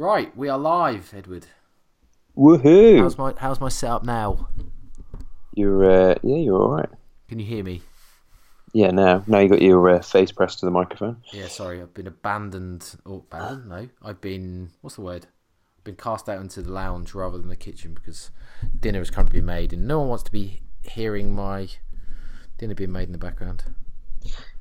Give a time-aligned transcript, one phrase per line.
[0.00, 1.44] Right, we are live, Edward.
[2.34, 3.02] Woohoo!
[3.02, 4.48] How's my how's my setup now?
[5.54, 6.88] You're uh, yeah, you're all right.
[7.28, 7.82] Can you hear me?
[8.72, 11.18] Yeah, now now you got your uh, face pressed to the microphone.
[11.34, 12.94] Yeah, sorry, I've been abandoned.
[13.04, 13.68] Or abandoned?
[13.68, 14.70] No, I've been.
[14.80, 15.26] What's the word?
[15.76, 18.30] I've been cast out into the lounge rather than the kitchen because
[18.80, 21.68] dinner is currently being made, and no one wants to be hearing my
[22.56, 23.64] dinner being made in the background.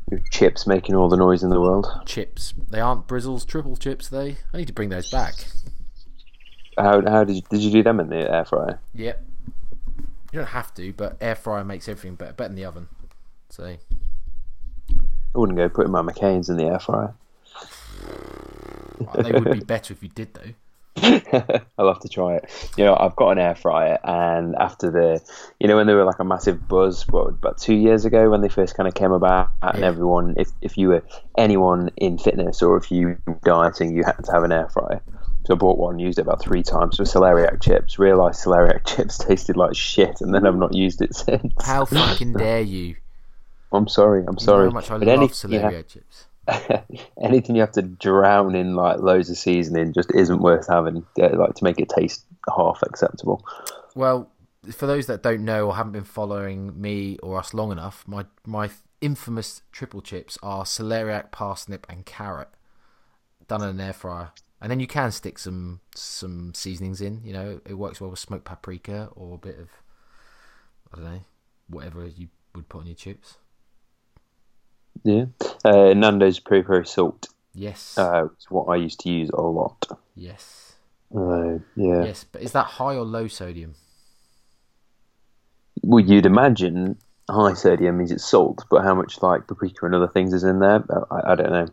[0.09, 1.87] Your chips making all the noise in the world.
[2.05, 2.53] Chips.
[2.69, 4.07] They aren't Brazil's triple chips.
[4.07, 4.37] They.
[4.53, 5.35] I need to bring those back.
[6.77, 8.79] How how did you, did you do them in the air fryer?
[8.95, 9.23] Yep.
[10.31, 12.87] You don't have to, but air fryer makes everything better, better than the oven.
[13.49, 17.13] So I wouldn't go putting my McCain's in the air fryer.
[19.15, 20.53] they would be better if you did, though.
[21.77, 22.71] I'll have to try it.
[22.77, 25.21] You know, I've got an air fryer, and after the,
[25.59, 28.41] you know, when they were like a massive buzz, what about two years ago when
[28.41, 31.03] they first kind of came about, and everyone, if if you were
[31.37, 35.01] anyone in fitness or if you were dieting, you had to have an air fryer.
[35.45, 37.97] So I bought one, used it about three times for celeriac chips.
[37.97, 41.53] Realised celeriac chips tasted like shit, and then I've not used it since.
[41.63, 42.95] How fucking dare you?
[43.71, 44.21] I'm sorry.
[44.21, 44.67] I'm You know sorry.
[44.67, 46.25] how much I But love have- celeriac chips.
[47.23, 51.05] anything you have to drown in like loads of seasoning just isn't worth having.
[51.17, 52.25] Like to make it taste
[52.55, 53.45] half acceptable.
[53.95, 54.31] Well,
[54.71, 58.25] for those that don't know or haven't been following me or us long enough, my
[58.45, 58.69] my
[59.01, 62.49] infamous triple chips are celeriac, parsnip, and carrot,
[63.47, 64.31] done in an air fryer.
[64.61, 67.21] And then you can stick some some seasonings in.
[67.23, 69.69] You know, it works well with smoked paprika or a bit of
[70.93, 71.21] I don't know,
[71.67, 73.37] whatever you would put on your chips.
[75.03, 75.25] Yeah.
[75.63, 77.27] Uh, Nando's peri peri salt.
[77.53, 79.85] Yes, Uh, it's what I used to use a lot.
[80.15, 80.73] yes,
[81.15, 82.03] Uh, yeah.
[82.05, 82.23] yes.
[82.31, 83.75] But is that high or low sodium?
[85.81, 86.97] Well, you'd imagine
[87.29, 90.59] high sodium means it's salt, but how much like paprika and other things is in
[90.59, 90.83] there?
[90.89, 91.67] Uh, I, I don't know.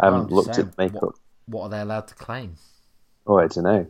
[0.00, 1.02] I haven't looked saying, at makeup.
[1.02, 1.14] What,
[1.46, 2.56] what are they allowed to claim?
[3.26, 3.86] Oh, I don't know.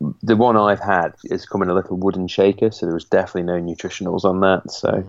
[0.00, 3.04] Um, the one I've had is come in a little wooden shaker, so there was
[3.04, 4.70] definitely no nutritionals on that.
[4.70, 5.04] So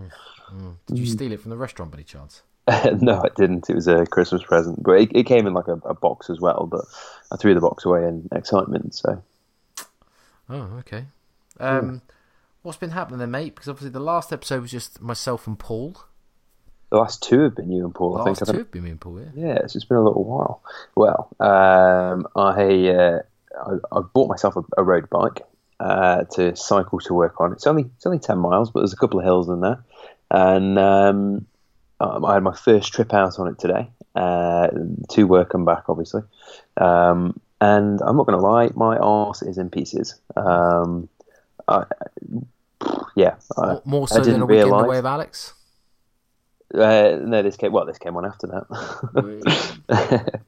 [0.87, 2.43] Did you steal it from the restaurant by any chance?
[3.01, 3.69] no, I didn't.
[3.69, 6.39] It was a Christmas present, but it, it came in like a, a box as
[6.39, 6.67] well.
[6.69, 6.85] But
[7.31, 8.93] I threw the box away in excitement.
[8.95, 9.23] So
[10.49, 11.05] Oh, okay.
[11.59, 12.01] Um,
[12.61, 13.55] what's been happening then, mate?
[13.55, 15.95] Because obviously the last episode was just myself and Paul.
[16.89, 18.13] the last two have been you and Paul.
[18.13, 18.51] The I last think.
[18.51, 19.47] Two have been me and Paul, yeah.
[19.47, 20.61] Yeah, it's just been a little while.
[20.95, 23.21] Well, um, I, uh,
[23.57, 25.41] I I bought myself a, a road bike
[25.79, 27.53] uh, to cycle to work on.
[27.53, 29.83] It's only it's only ten miles, but there's a couple of hills in there,
[30.31, 31.45] and um,
[31.99, 34.69] um, I had my first trip out on it today uh,
[35.09, 36.21] to work and back, obviously.
[36.77, 40.15] Um, and I'm not going to lie, my arse is in pieces.
[40.35, 41.09] Um,
[41.67, 41.83] I,
[43.15, 44.85] yeah, I, More, so than a weekend realise.
[44.85, 45.53] away of Alex.
[46.73, 47.73] Uh, no, this came.
[47.73, 50.41] Well, this came on after that.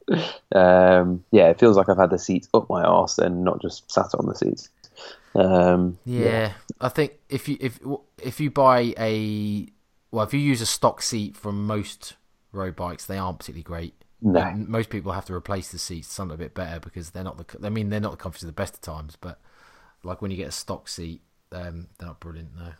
[0.54, 3.92] um, yeah, it feels like I've had the seats up my arse and not just
[3.92, 4.70] sat on the seats.
[5.34, 7.78] Um, Yeah, I think if you if
[8.22, 9.68] if you buy a
[10.14, 12.14] well, if you use a stock seat from most
[12.52, 13.94] road bikes, they aren't particularly great.
[14.22, 14.40] No.
[14.40, 17.36] And most people have to replace the seats something a bit better because they're not
[17.36, 17.66] the.
[17.66, 19.40] I mean, they're not the comfiest of the best of times, but
[20.04, 21.20] like when you get a stock seat,
[21.50, 22.50] um, they're not brilliant.
[22.56, 22.72] No.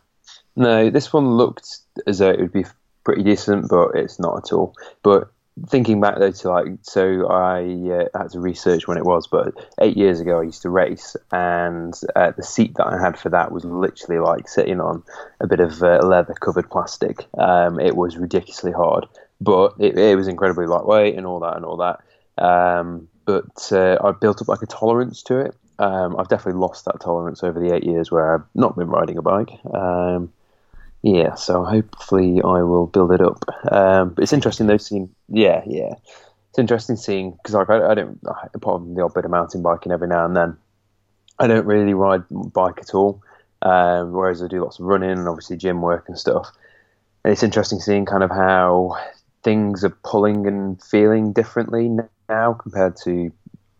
[0.55, 2.65] No, this one looked as though it would be
[3.03, 4.75] pretty decent, but it's not at all.
[5.03, 5.31] But
[5.69, 9.54] thinking back though to like, so I uh, had to research when it was, but
[9.81, 13.28] eight years ago I used to race, and uh, the seat that I had for
[13.31, 15.03] that was literally like sitting on
[15.41, 17.26] a bit of uh, leather covered plastic.
[17.38, 19.06] Um, it was ridiculously hard,
[19.41, 22.00] but it, it was incredibly lightweight and all that and all that.
[22.42, 25.54] Um, but uh, I built up like a tolerance to it.
[25.78, 29.19] Um, I've definitely lost that tolerance over the eight years where I've not been riding
[29.19, 29.50] a bike.
[31.04, 33.44] Yeah, so hopefully I will build it up.
[33.70, 35.97] Um, but it's interesting though seeing, yeah, yeah,
[36.48, 39.60] it's interesting seeing because like I, I don't, apart from the odd bit of mountain
[39.60, 40.56] biking every now and then,
[41.38, 43.22] I don't really ride bike at all.
[43.60, 46.50] Um, whereas I do lots of running and obviously gym work and stuff.
[47.22, 48.97] And it's interesting seeing kind of how
[49.42, 51.91] things are pulling and feeling differently
[52.31, 53.31] now compared to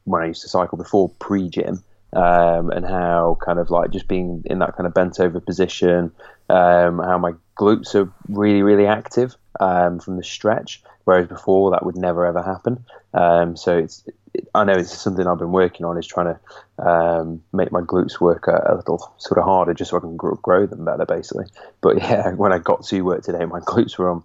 [0.05, 1.83] when I used to cycle before pre-gym,
[2.15, 6.13] um, and how kind of like just being in that kind of bent over position,
[6.49, 11.85] um, how my glutes are really really active um, from the stretch, whereas before that
[11.85, 12.85] would never ever happen.
[13.13, 14.05] Um, so it's
[14.55, 18.21] I know it's something I've been working on is trying to um, make my glutes
[18.21, 21.07] work a, a little sort of harder just so I can grow, grow them better,
[21.07, 21.47] basically.
[21.81, 24.25] But yeah, when I got to work today, my glutes were on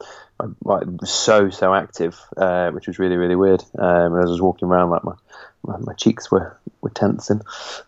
[0.64, 3.64] like so so active, uh, which was really really weird.
[3.78, 5.14] Um, and as I was walking around, like my
[5.64, 7.42] my, my cheeks were were tensing.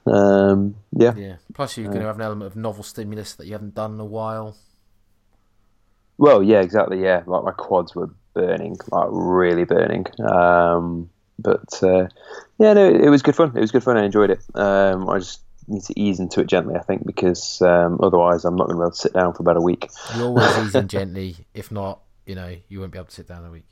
[0.06, 1.14] Um, yeah.
[1.16, 1.36] Yeah.
[1.54, 4.00] Plus, you're going to have an element of novel stimulus that you haven't done in
[4.00, 4.56] a while.
[6.22, 7.02] Well, yeah, exactly.
[7.02, 10.06] Yeah, like my quads were burning, like really burning.
[10.24, 11.10] Um,
[11.40, 12.10] But uh,
[12.60, 13.54] yeah, no, it was good fun.
[13.56, 13.98] It was good fun.
[13.98, 14.40] I enjoyed it.
[14.54, 18.56] Um, I just need to ease into it gently, I think, because um, otherwise I'm
[18.56, 19.90] not going to be able to sit down for about a week.
[20.16, 21.36] You always ease easing gently.
[21.56, 23.66] If not, you know, you won't be able to sit down a week.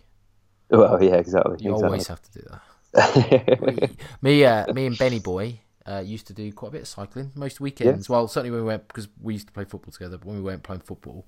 [0.72, 1.58] Well, yeah, exactly.
[1.60, 1.86] You exactly.
[1.86, 3.92] always have to do that.
[4.24, 7.32] me, uh, me and Benny Boy uh, used to do quite a bit of cycling
[7.36, 8.10] most weekends.
[8.10, 10.18] Well, certainly when we went because we used to play football together.
[10.18, 11.28] But when we weren't playing football,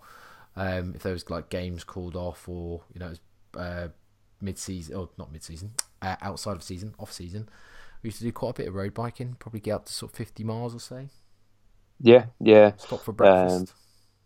[0.55, 3.19] um, if there was like games called off or you know it
[3.53, 3.87] was uh,
[4.41, 5.71] mid season or not mid season,
[6.01, 7.49] uh, outside of season, off season,
[8.03, 9.35] we used to do quite a bit of road biking.
[9.39, 11.07] Probably get up to sort of fifty miles or so.
[11.99, 12.73] Yeah, yeah.
[12.77, 13.55] Stop for breakfast.
[13.55, 13.67] Um,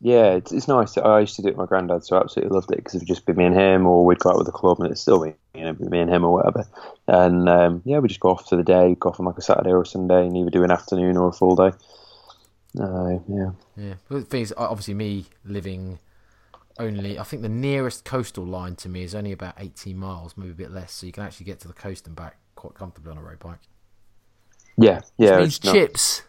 [0.01, 0.97] yeah, it's, it's nice.
[0.97, 2.99] I used to do it with my granddad, so I absolutely loved it because it
[2.99, 4.97] would just be me and him, or we'd go out with the club and it'd
[4.97, 6.65] still be you know me and him or whatever.
[7.07, 9.41] And um, yeah, we just go off for the day, go off on like a
[9.41, 11.71] Saturday or a Sunday, and either do an afternoon or a full day.
[12.79, 13.93] Uh, yeah, yeah.
[14.09, 15.99] But the thing is, obviously, me living
[16.79, 20.51] only, I think the nearest coastal line to me is only about eighteen miles, maybe
[20.51, 20.93] a bit less.
[20.93, 23.39] So you can actually get to the coast and back quite comfortably on a road
[23.39, 23.59] bike.
[24.77, 25.31] yeah, yeah.
[25.31, 26.23] Which means it's chips.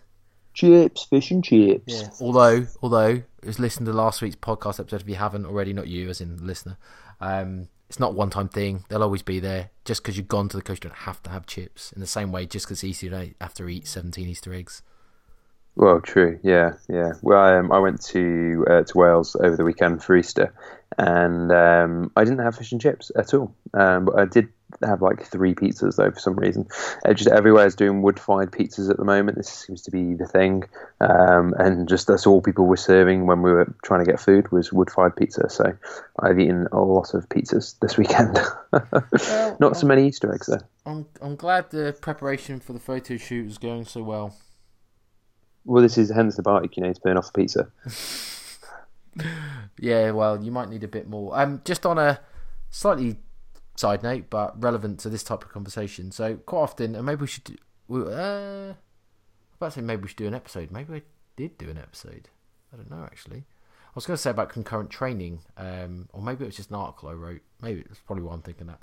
[0.54, 1.84] chips, fish and chips.
[1.86, 2.08] Yeah.
[2.20, 6.08] Although, although, just listen to last week's podcast episode if you haven't already, not you
[6.08, 6.78] as in the listener.
[7.20, 8.84] Um, it's not a one-time thing.
[8.88, 9.70] They'll always be there.
[9.84, 11.92] Just because you've gone to the coast, you don't have to have chips.
[11.92, 14.82] In the same way, just because don't have to eat seventeen Easter eggs.
[15.76, 16.40] Well, true.
[16.42, 17.12] Yeah, yeah.
[17.20, 20.54] Well, um, I went to uh, to Wales over the weekend for Easter,
[20.96, 23.54] and um, I didn't have fish and chips at all.
[23.74, 24.48] Um, but I did
[24.82, 26.66] have like three pizzas though for some reason.
[27.04, 29.36] Uh, just everywhere is doing wood-fired pizzas at the moment.
[29.36, 30.64] This seems to be the thing,
[31.02, 34.50] um, and just that's all people were serving when we were trying to get food
[34.50, 35.50] was wood-fired pizza.
[35.50, 35.76] So
[36.18, 38.38] I've eaten a lot of pizzas this weekend.
[39.60, 40.64] Not so many Easter eggs though.
[40.86, 44.34] I'm I'm glad the preparation for the photo shoot is going so well.
[45.66, 46.76] Well, this is hence the bike.
[46.76, 47.68] You know, to burn off the pizza.
[49.78, 51.38] Yeah, well, you might need a bit more.
[51.38, 52.20] Um, just on a
[52.70, 53.16] slightly
[53.76, 56.10] side note, but relevant to this type of conversation.
[56.12, 57.44] So quite often, and maybe we should.
[57.44, 57.56] Do,
[57.88, 58.74] we- uh,
[59.56, 60.70] about to say maybe we should do an episode.
[60.70, 61.02] Maybe I
[61.36, 62.28] did do an episode.
[62.72, 63.38] I don't know actually.
[63.38, 66.76] I was going to say about concurrent training, um, or maybe it was just an
[66.76, 67.40] article I wrote.
[67.62, 68.80] Maybe it's probably what I'm thinking that.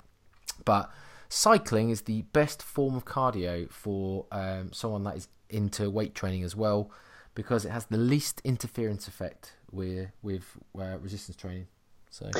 [0.64, 0.90] But
[1.28, 6.42] cycling is the best form of cardio for um, someone that is into weight training
[6.42, 6.90] as well,
[7.34, 11.66] because it has the least interference effect with with uh, resistance training.
[12.10, 12.30] So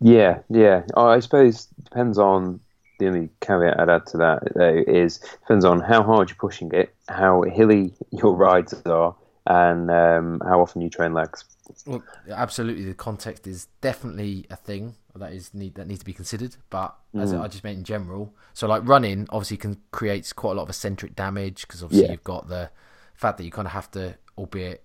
[0.00, 0.82] Yeah, yeah.
[0.96, 2.60] I suppose depends on
[2.98, 6.70] the only caveat I'd add to that though is depends on how hard you're pushing
[6.72, 9.14] it, how hilly your rides are,
[9.46, 11.44] and um, how often you train legs.
[11.86, 16.12] Well, absolutely, the context is definitely a thing that is need that needs to be
[16.12, 16.56] considered.
[16.70, 17.40] But as mm.
[17.40, 20.70] I just meant in general, so like running obviously can creates quite a lot of
[20.70, 22.12] eccentric damage because obviously Yeah.
[22.12, 22.70] you've got the
[23.14, 24.84] fact that you kind of have to, albeit,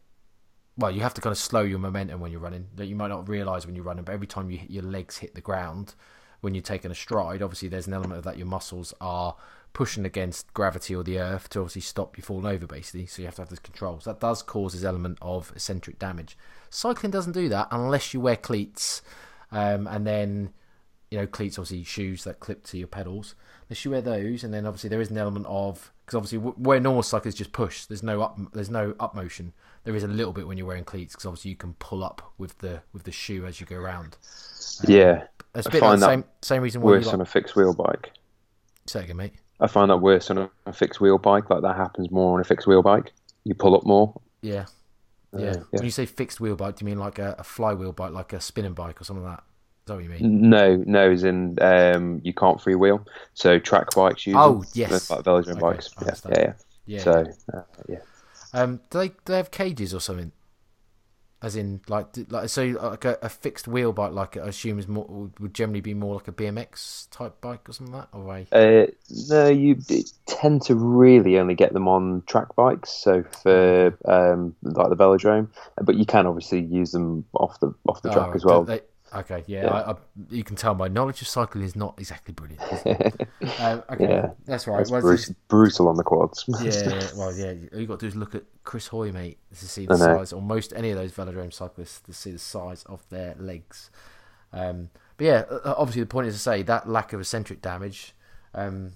[0.77, 2.68] well, you have to kind of slow your momentum when you're running.
[2.75, 5.35] That you might not realize when you're running, but every time you your legs hit
[5.35, 5.95] the ground
[6.41, 9.36] when you're taking a stride, obviously there's an element of that your muscles are
[9.74, 13.25] pushing against gravity or the earth to obviously stop you falling over basically so you
[13.25, 16.38] have to have this control so that does cause this element of eccentric damage
[16.69, 19.01] cycling doesn't do that unless you wear cleats
[19.53, 20.51] um, and then
[21.11, 23.35] you know cleats obviously shoes that clip to your pedals
[23.69, 26.79] unless you wear those and then obviously there is an element of because obviously where
[26.79, 29.53] normal cyclists just push there's no up there's no up motion
[29.83, 32.33] there is a little bit when you're wearing cleats because obviously you can pull up
[32.38, 34.17] with the with the shoe as you go around
[34.88, 37.05] Yeah, it's a I bit like find the that same same reason why you worse
[37.07, 38.11] like, on a fixed wheel bike.
[38.88, 41.50] say again mate I find that worse on a, a fixed wheel bike.
[41.50, 43.13] Like that happens more on a fixed wheel bike.
[43.45, 44.19] You pull up more.
[44.41, 44.65] Yeah.
[45.38, 45.52] Yeah.
[45.52, 48.12] Uh, When you say fixed wheel bike, do you mean like a, a flywheel bike,
[48.12, 49.44] like a spinning bike or something like that?
[49.44, 50.50] Is that what you mean?
[50.50, 53.06] No, no, as in um, you can't freewheel.
[53.34, 55.10] So track bikes use Oh, yes.
[55.10, 55.90] like velodrome Okay, bikes.
[56.02, 56.54] Yeah, yeah, yeah.
[56.86, 57.00] Yeah.
[57.00, 58.00] So uh, yeah.
[58.54, 60.32] Um, do they do they have cages or something?
[61.43, 64.88] As in, like, like so, like a, a fixed wheel bike, like I assume is
[64.88, 68.33] more would generally be more like a BMX type bike or something like that, or
[68.33, 68.88] a Uh,
[69.27, 69.75] no, you
[70.25, 72.91] tend to really only get them on track bikes.
[72.91, 75.50] So for um, like the velodrome,
[75.81, 78.63] but you can obviously use them off the off the track Oh, as well.
[78.63, 78.81] they-
[79.15, 79.72] okay, yeah, Yeah.
[79.72, 79.96] I, I,
[80.29, 82.62] you can tell my knowledge of cycling is not exactly brilliant.
[83.60, 84.29] um, okay, Yeah.
[84.46, 84.82] that's right.
[84.82, 86.46] It's Well, brutal, brutal on the quads.
[86.63, 87.53] Yeah, well, yeah.
[87.74, 90.34] All you got to do is look at Chris Hoy, mate, to see the size,
[90.34, 93.89] or most any of those velodrome cyclists to see the size of their legs.
[94.51, 98.13] Um, but yeah, uh, obviously the point is to say that lack of eccentric damage,
[98.53, 98.91] um,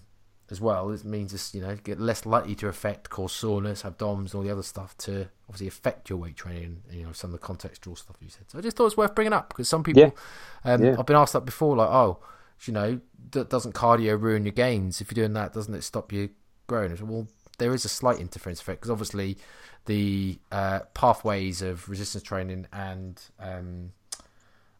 [0.49, 3.97] as well, it means it's you know get less likely to affect, cause soreness, have
[3.97, 6.83] DOMs, and all the other stuff to obviously affect your weight training.
[6.89, 8.43] And, you know some of the contextual stuff you said.
[8.49, 10.73] So I just thought it was worth bringing up because some people, Yeah.
[10.73, 10.95] um, Yeah.
[10.97, 12.19] I've been asked that before, like, oh,
[12.65, 12.99] you know,
[13.29, 15.01] doesn't cardio ruin your gains?
[15.01, 16.29] If you're doing that, doesn't it stop you
[16.65, 16.95] growing?
[16.95, 17.27] Said, well,
[17.59, 19.37] there is a slight interference effect because obviously
[19.85, 23.91] the uh, pathways of resistance training and um,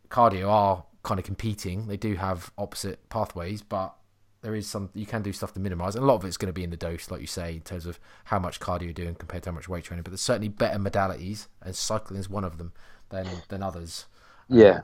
[0.10, 1.88] cardio are kind of competing.
[1.88, 3.94] They do have opposite pathways, but
[4.42, 5.96] there is some you can do stuff to minimise.
[5.96, 7.62] And a lot of it's going to be in the dose, like you say, in
[7.62, 10.04] terms of how much cardio you're doing compared to how much weight training.
[10.04, 12.72] But there's certainly better modalities, and cycling is one of them
[13.10, 14.06] than than others.
[14.50, 14.82] Yeah,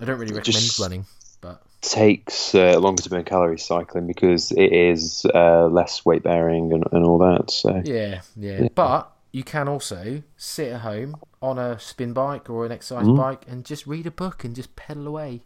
[0.00, 1.04] I don't really recommend running,
[1.40, 6.72] but takes uh, longer to burn calories cycling because it is uh, less weight bearing
[6.72, 7.50] and, and all that.
[7.50, 12.64] So yeah, yeah, But you can also sit at home on a spin bike or
[12.64, 13.16] an exercise Mm-hmm.
[13.16, 15.42] bike and just read a book and just pedal away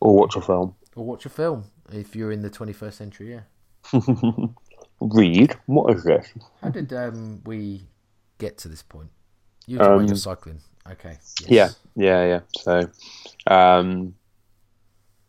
[0.00, 0.74] or watch a film.
[0.96, 3.40] or watch a film if you're in the 21st century.
[3.92, 4.00] Yeah.
[5.00, 5.56] Read.
[5.66, 6.28] What is this?
[6.62, 7.82] How did um, we
[8.38, 9.10] get to this point?
[9.66, 10.60] You were talking Um, your cycling.
[10.90, 11.18] Okay.
[11.42, 11.76] Yeah, yes.
[11.94, 12.40] yeah, yeah.
[12.56, 12.90] So,
[13.46, 14.14] um,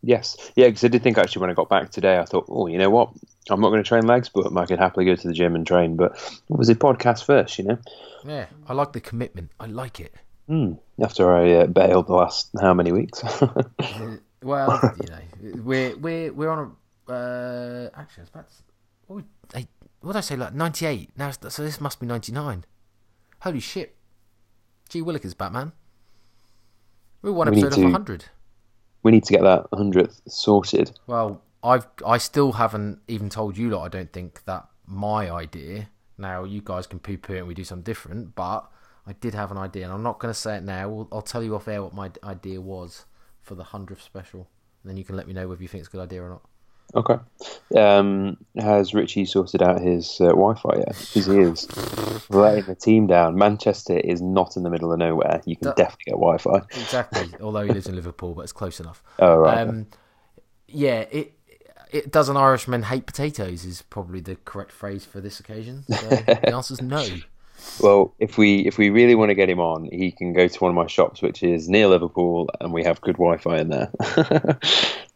[0.02, 0.66] yes, yeah.
[0.66, 2.90] Because I did think actually when I got back today, I thought, oh, you know
[2.90, 3.10] what?
[3.50, 5.66] I'm not going to train legs, but I could happily go to the gym and
[5.66, 5.96] train.
[5.96, 6.12] But
[6.50, 7.78] it was a podcast first, you know.
[8.24, 8.46] Yeah.
[8.66, 9.50] I like the commitment.
[9.60, 10.14] I like it.
[10.48, 10.74] Hmm.
[11.00, 13.22] After I uh, bailed the last how many weeks?
[14.44, 16.76] Well, you know, we're we're we're on
[17.08, 17.12] a.
[17.12, 18.54] Uh, actually, I was about to,
[19.06, 19.66] what, would,
[20.00, 20.36] what did I say?
[20.36, 21.10] Like ninety eight.
[21.16, 22.64] Now, so this must be ninety nine.
[23.40, 23.96] Holy shit!
[24.88, 25.72] Gee Willikers, Batman.
[27.22, 28.26] We're one We episode of hundred.
[29.02, 30.92] we need to get that hundredth sorted.
[31.06, 33.84] Well, I've I still haven't even told you lot.
[33.84, 35.88] I don't think that my idea.
[36.16, 38.70] Now you guys can poo poo and we do something different, but
[39.06, 40.88] I did have an idea, and I'm not going to say it now.
[40.88, 43.06] I'll, I'll tell you off air what my idea was
[43.44, 44.48] for the hundredth special,
[44.82, 46.28] and then you can let me know whether you think it's a good idea or
[46.30, 46.42] not.
[46.94, 47.16] Okay.
[47.76, 50.88] Um, has Richie sorted out his uh, Wi-Fi yet?
[50.88, 53.36] Because he is letting the team down.
[53.36, 55.40] Manchester is not in the middle of nowhere.
[55.44, 56.58] You can That- definitely get Wi-Fi.
[56.70, 57.30] Exactly.
[57.40, 59.02] Although he lives in Liverpool, but it's close enough.
[59.18, 59.58] Oh right.
[59.66, 59.86] Um,
[60.68, 61.32] yeah, it
[61.90, 65.84] it does an Irishman hate potatoes is probably the correct phrase for this occasion.
[65.88, 67.06] So the is no.
[67.80, 70.58] Well, if we if we really want to get him on, he can go to
[70.60, 73.90] one of my shops, which is near Liverpool, and we have good Wi-Fi in there.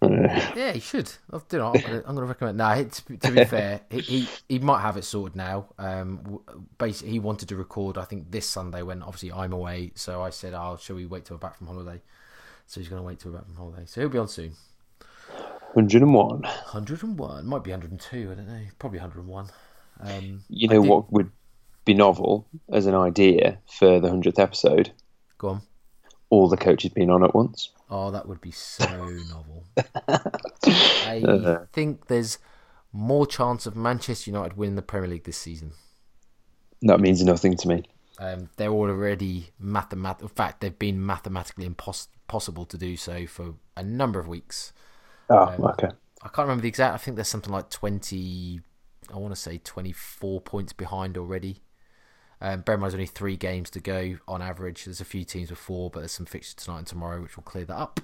[0.00, 1.10] Uh, Yeah, he should.
[1.32, 1.42] I'll.
[1.52, 1.74] I'm
[2.06, 2.56] I'm gonna recommend.
[2.56, 5.66] Nah, to, to be fair, he, he he might have it sorted now.
[5.76, 6.38] Um,
[6.78, 7.98] basically, he wanted to record.
[7.98, 9.90] I think this Sunday when obviously I'm away.
[9.96, 12.00] So I said, "Oh, shall we wait till we're back from holiday?"
[12.68, 13.86] So he's gonna wait till we're back from holiday.
[13.86, 14.52] So he'll be on soon.
[15.72, 16.42] 101.
[16.42, 18.30] 101 might be 102.
[18.30, 18.60] I don't know.
[18.78, 19.48] Probably 101.
[20.00, 21.30] Um, You know did- what would
[21.88, 24.92] be novel as an idea for the hundredth episode?
[25.38, 25.62] Go on.
[26.30, 27.70] All the coaches being on at once.
[27.90, 28.84] Oh, that would be so
[29.30, 29.64] novel.
[30.66, 32.38] I think there's
[32.92, 35.72] more chance of Manchester United winning the Premier League this season.
[36.82, 37.84] That means nothing to me.
[38.18, 40.20] Um, they're already mathemat.
[40.22, 44.72] In fact, they've been mathematically impos- possible to do so for a number of weeks.
[45.30, 45.88] Oh, Um, okay.
[46.22, 46.94] I can't remember the exact.
[46.94, 48.60] I think there's something like twenty.
[49.12, 51.62] I want to say twenty-four points behind already.
[52.40, 54.84] Um, bear in mind, there's only three games to go on average.
[54.84, 57.42] There's a few teams with four, but there's some fixtures tonight and tomorrow, which will
[57.42, 58.00] clear that up.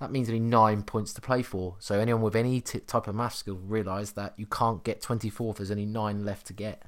[0.00, 1.76] That means only nine points to play for.
[1.78, 5.50] So anyone with any t- type of math skill realise that you can't get 24
[5.52, 6.82] if there's only nine left to get.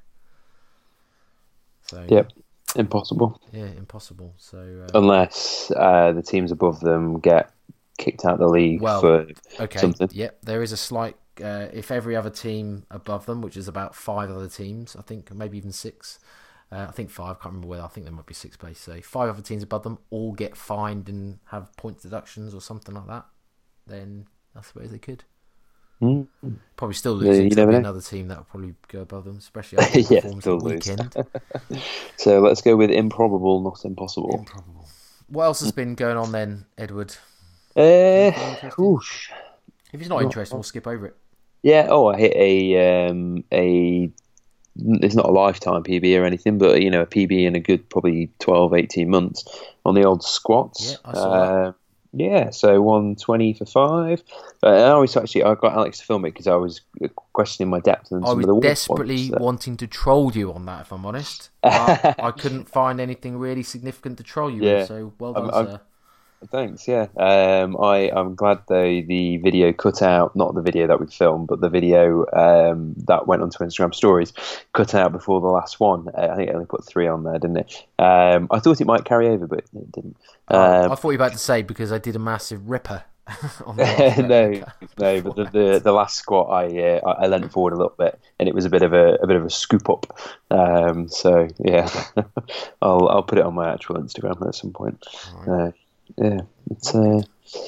[1.82, 2.32] So Yep.
[2.76, 3.40] Impossible.
[3.52, 4.34] yeah, impossible.
[4.38, 7.50] So uh, Unless uh, the teams above them get
[7.98, 9.26] kicked out of the league Well, for
[9.58, 9.80] Okay.
[9.80, 10.10] something.
[10.10, 10.42] Yep.
[10.42, 11.16] There is a slight.
[11.42, 15.32] Uh, if every other team above them, which is about five other teams, I think
[15.34, 16.18] maybe even six.
[16.72, 17.38] Uh, I think five.
[17.40, 17.84] Can't remember whether.
[17.84, 18.82] I think there might be six places.
[18.82, 22.94] So five other teams above them all get fined and have point deductions or something
[22.94, 23.26] like that.
[23.86, 25.24] Then I suppose they could.
[26.02, 26.26] Mm.
[26.76, 27.44] Probably still Yeah, losing.
[27.44, 27.88] you 'cause there'll never be know.
[27.90, 31.16] another team that will probably go above them, especially after the Yeah, the weekend.
[32.18, 34.34] So let's go with improbable, not impossible.
[34.38, 34.86] Improbable.
[35.28, 37.14] What else has been going on then, Edward?
[37.76, 38.32] Uh.
[39.92, 41.16] If it's not interesting, we'll skip over it.
[41.62, 41.86] Yeah.
[41.90, 44.10] Oh, I hit a um, a.
[44.78, 47.88] It's not a lifetime PB or anything, but you know, a PB in a good
[47.88, 49.44] probably 12, 18 months
[49.84, 50.92] on the old squats.
[50.92, 51.10] Yeah, I.
[51.18, 51.72] Uh,
[52.12, 54.22] yeah, so one twenty for five.
[54.62, 56.80] Uh, I always actually I got Alex to film it because I was
[57.34, 60.32] questioning my depth and I some was of the desperately ones, so- wanting to troll
[60.32, 61.50] you on that, if I'm honest.
[61.62, 64.78] But I couldn't find anything really significant to troll you Yeah.
[64.78, 65.80] with, so well done, I'm- I'm- sir.
[66.50, 66.86] Thanks.
[66.88, 67.06] Yeah.
[67.16, 71.48] Um, I I'm glad though the video cut out not the video that we filmed,
[71.48, 74.32] but the video um, that went onto Instagram stories
[74.72, 76.08] cut out before the last one.
[76.08, 77.86] Uh, I think it only put three on there, didn't it?
[77.98, 80.16] Um, I thought it might carry over, but it didn't.
[80.48, 83.04] Uh, Um, I thought you were about to say because I did a massive ripper.
[83.66, 84.50] on the last no,
[84.98, 87.94] no, but the, the the last squat I uh, I I leant forward a little
[87.98, 90.16] bit, and it was a bit of a, a bit of a scoop up.
[90.48, 91.90] Um, so yeah,
[92.80, 95.04] I'll I'll put it on my actual Instagram at some point.
[95.44, 95.72] Uh,
[96.16, 97.22] yeah, it's uh,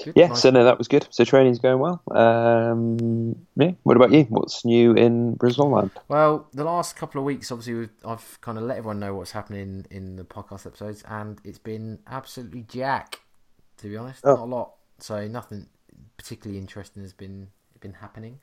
[0.05, 0.27] Good, yeah.
[0.29, 0.41] nice.
[0.43, 1.07] So no, that was good.
[1.11, 2.03] So training's going well.
[2.11, 3.73] Um, yeah.
[3.85, 4.25] What about you?
[4.25, 5.91] What's new in Brazil land?
[6.09, 9.31] Well, the last couple of weeks, obviously, we've, I've kind of let everyone know what's
[9.33, 13.21] happening in the podcast episodes, and it's been absolutely jack.
[13.79, 14.35] To be honest, Oh.
[14.35, 14.73] not a lot.
[14.99, 15.67] So nothing
[16.17, 17.49] particularly interesting has been
[17.81, 18.41] been happening.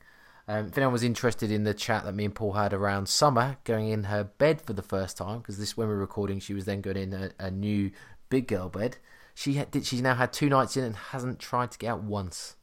[0.48, 3.58] Um, if anyone was interested in the chat that me and Paul had around Summer
[3.64, 6.64] going in her bed for the first time, because this when we're recording, she was
[6.64, 7.90] then going in a, a new
[8.30, 8.96] big girl bed.
[9.38, 9.84] She had, did.
[9.84, 12.56] She's now had two nights in and hasn't tried to get out once.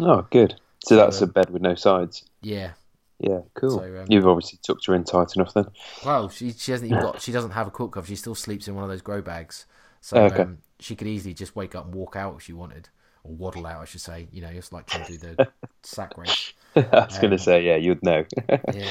[0.00, 0.54] Oh, good.
[0.84, 2.24] So that's a bed with no sides.
[2.40, 2.72] Yeah.
[3.18, 3.78] Yeah, cool.
[3.78, 5.66] So, um, You've obviously tucked her in tight enough then.
[6.04, 7.20] Well, she she hasn't even got.
[7.22, 8.06] She doesn't have a quilt cover.
[8.06, 9.66] She still sleeps in one of those grow bags.
[10.00, 10.42] So Okay.
[10.42, 12.88] um, she could easily just wake up and walk out if she wanted,
[13.24, 14.28] or waddle out, I should say.
[14.32, 15.48] You know, it's like trying to do the
[15.82, 16.52] sack race.
[16.76, 18.24] I was going Um, to say, yeah, you'd know.
[18.48, 18.88] Yeah,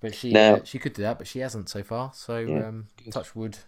[0.00, 2.12] but she Now- uh, she could do that, but she hasn't so far.
[2.14, 3.58] So Yeah, um, touch wood.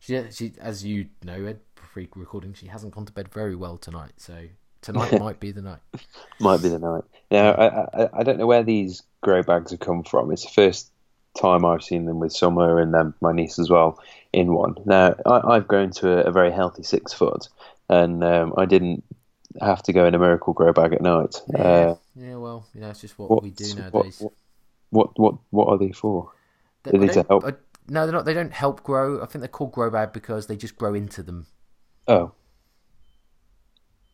[0.00, 1.60] She she as you know, Ed,
[1.92, 4.12] pre recording, she hasn't gone to bed very well tonight.
[4.16, 4.34] So
[4.80, 5.80] tonight might be the night.
[6.40, 7.04] Might be the night.
[7.30, 10.32] Now, I, I, I don't know where these grow bags have come from.
[10.32, 10.90] It's the first
[11.40, 14.74] time I've seen them with Summer and then my niece as well in one.
[14.84, 17.48] Now, I, I've grown to a, a very healthy six foot,
[17.88, 19.04] and um, I didn't
[19.60, 21.40] have to go in a miracle grow bag at night.
[21.54, 24.22] Uh, yeah, well, you know, it's just what, what, we do what, nowadays.
[24.90, 26.32] what, what, what are they for?
[26.82, 27.44] They- Are they to help?
[27.44, 27.52] I-
[27.88, 28.24] no, they're not.
[28.24, 29.20] They don't help grow.
[29.20, 31.46] I think they're called grow bag because they just grow into them.
[32.06, 32.34] Oh,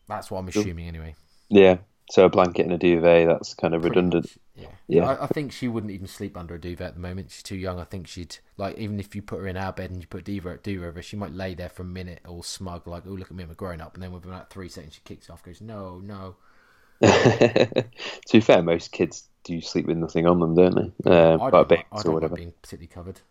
[0.07, 1.15] That's what I'm assuming anyway.
[1.49, 1.77] yeah.
[2.11, 4.25] So a blanket and a duvet, that's kind of Pretty redundant.
[4.25, 4.75] much, Yeah.
[4.87, 5.05] Yeah.
[5.05, 7.31] I, I think she wouldn't even sleep under a duvet at the moment.
[7.31, 7.79] She's too young.
[7.79, 10.23] I think she'd like even if you put her in our bed and you put
[10.25, 13.11] duvet duvet over, her, she might lay there for a minute all smug, like, "Oh,
[13.11, 15.29] look at me, I'm a grown up." And then within about three seconds, she kicks
[15.29, 16.35] off, goes, "No, no."
[17.01, 17.85] to
[18.31, 21.11] be fair, most kids do sleep with nothing on them, don't they?
[21.11, 22.35] Um, I like don't, babies I or don't whatever.
[22.35, 23.21] like being particularly covered.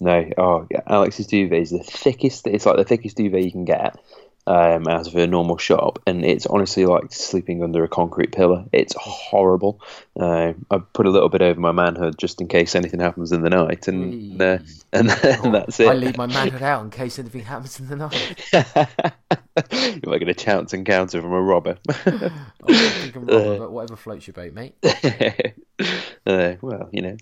[0.00, 2.46] No, oh, yeah, Alex's duvet is the thickest.
[2.46, 3.98] It's like the thickest duvet you can get
[4.48, 8.64] um, out of a normal shop, and it's honestly like sleeping under a concrete pillar.
[8.72, 9.80] It's horrible.
[10.18, 13.42] Uh, I put a little bit over my manhood just in case anything happens in
[13.42, 14.58] the night, and uh,
[14.92, 15.88] and, and that's it.
[15.88, 18.46] I leave my manhood out in case anything happens in the night.
[20.02, 21.76] You're like a chance encounter from a robber.
[21.88, 22.30] I
[22.72, 24.74] think I'm wrong, but whatever floats your boat, mate.
[26.26, 27.16] uh, well, you know,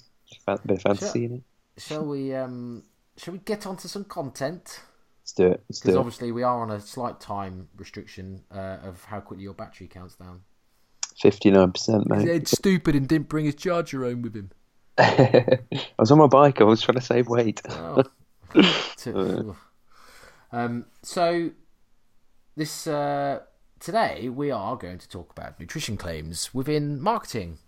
[0.45, 1.43] fan- bit of fantasy in it.
[1.79, 2.35] Shall we?
[2.35, 2.85] Um,
[3.17, 4.81] shall we get on to some content?
[5.23, 5.65] Let's do it.
[5.69, 9.89] Because obviously we are on a slight time restriction uh, of how quickly your battery
[9.89, 10.43] counts down.
[11.21, 12.29] Fifty-nine percent, mate.
[12.29, 14.51] Ed's stupid and didn't bring his charger home with him.
[14.99, 15.59] I
[15.99, 16.61] was on my bike.
[16.61, 17.61] I was trying to save weight.
[17.69, 18.05] Oh.
[20.53, 21.51] Um, so
[22.57, 23.41] this uh,
[23.81, 27.59] today we are going to talk about nutrition claims within marketing,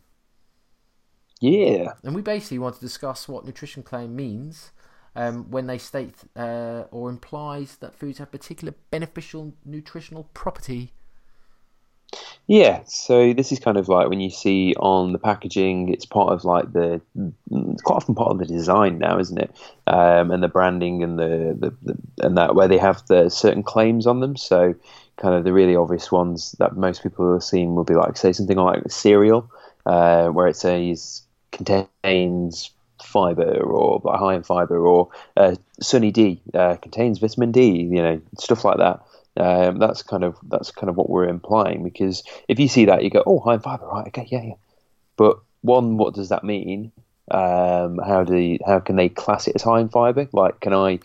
[1.41, 1.93] Yeah.
[2.03, 4.73] and we basically want to discuss what nutrition claim means
[5.15, 10.93] um, when they state uh, or implies that foods have particular beneficial nutritional property.
[12.47, 16.33] Yeah, so this is kind of like when you see on the packaging, it's part
[16.33, 17.03] of like the,
[17.51, 19.55] it's quite often part of the design now, isn't it?
[19.87, 23.63] Um, and the branding and the, the, the and that where they have the certain
[23.63, 24.35] claims on them.
[24.37, 24.75] So
[25.19, 28.33] kind of the really obvious ones that most people have seen will be like say
[28.33, 29.51] something like cereal,
[29.85, 31.23] uh, where it says
[31.53, 32.71] contains
[33.03, 38.21] fiber or high in fiber or uh, Sunny D uh, contains vitamin D, you know,
[38.39, 39.01] stuff like that.
[39.37, 43.05] Um, that's kind of that's kind of what we're implying because if you see that
[43.05, 44.09] you go, oh, high in fiber, right?
[44.09, 44.55] Okay, yeah, yeah.
[45.17, 46.93] But one, what does that mean?
[47.31, 50.29] Um, how do you, how can they class it as high in fiber?
[50.33, 50.99] Like, can I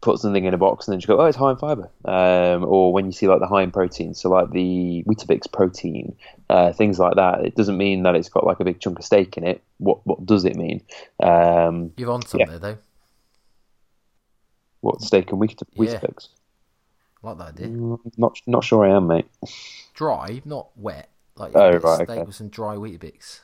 [0.00, 1.90] put something in a box and then just go, oh, it's high in fiber?
[2.04, 6.14] Um, or when you see like the high in protein, so like the Weetabix protein,
[6.48, 9.04] uh, things like that, it doesn't mean that it's got like a big chunk of
[9.04, 9.62] steak in it.
[9.78, 10.82] What what does it mean?
[11.20, 12.58] Um, You're on something Yeah.
[12.58, 12.78] there, though.
[14.80, 15.82] what steak and Weet- Yeah.
[15.98, 16.28] Weetabix?
[17.22, 17.66] I like that idea.
[17.66, 19.26] Mm, Not not sure I am, mate.
[19.94, 21.08] Dry, not wet.
[21.36, 22.22] Like Oh, a bit of right, steak okay.
[22.22, 23.40] with some dry Weetabix.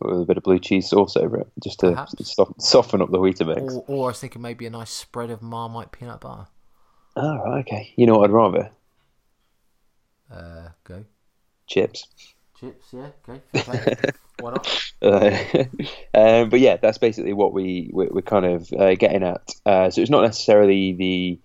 [0.00, 2.36] With a bit of blue cheese sauce over it, just to Perhaps.
[2.58, 3.72] soften up the Weetabix.
[3.72, 6.46] Or, or I was thinking maybe a nice spread of Marmite peanut butter.
[7.16, 7.92] Oh, right, okay.
[7.96, 8.70] You know what I'd rather?
[10.30, 11.04] Uh, go.
[11.66, 12.06] Chips.
[12.58, 13.40] Chips, yeah, okay.
[13.54, 13.96] play.
[14.40, 14.82] Why not?
[15.02, 15.64] Uh,
[16.14, 19.50] um, but yeah, that's basically what we we're, we're kind of uh, getting at.
[19.66, 21.38] Uh, so it's not necessarily the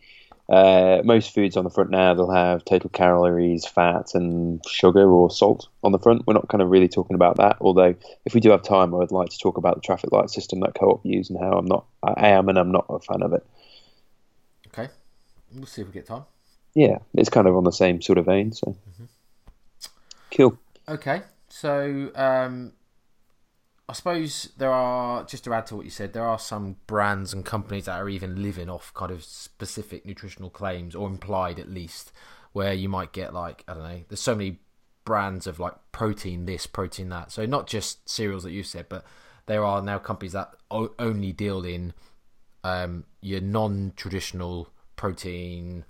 [0.49, 2.13] uh, most foods on the front now.
[2.13, 6.27] They'll have total calories, fat, and sugar or salt on the front.
[6.27, 7.57] We're not kind of really talking about that.
[7.61, 10.29] Although, if we do have time, I would like to talk about the traffic light
[10.29, 13.21] system that Co-op use and how I'm not, I am, and I'm not a fan
[13.23, 13.45] of it.
[14.67, 14.89] Okay.
[15.53, 16.25] We'll see if we get time.
[16.73, 18.51] Yeah, it's kind of on the same sort of vein.
[18.51, 19.05] So, mm-hmm.
[20.35, 20.59] cool.
[20.87, 22.73] Okay, so um,
[23.87, 27.33] I suppose there are just to add to what you said, there are some brands
[27.33, 31.69] and companies that are even living off kind of specific nutritional claims or implied at
[31.69, 32.11] least,
[32.51, 34.01] where you might get like I don't know.
[34.07, 34.59] There's so many
[35.03, 37.31] brands of like protein this, protein that.
[37.31, 39.05] So not just cereals that you said, but
[39.45, 41.93] there are now companies that only deal in
[42.63, 45.85] um, your non-traditional protein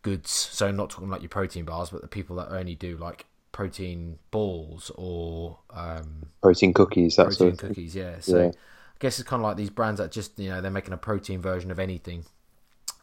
[0.00, 0.30] goods.
[0.30, 4.18] So not talking like your protein bars, but the people that only do like protein
[4.30, 7.16] balls or um, protein cookies.
[7.16, 7.94] That's protein sort of cookies.
[7.94, 8.16] Yeah.
[8.20, 8.48] So Yeah.
[8.48, 10.98] I guess it's kind of like these brands that just you know they're making a
[10.98, 12.24] protein version of anything,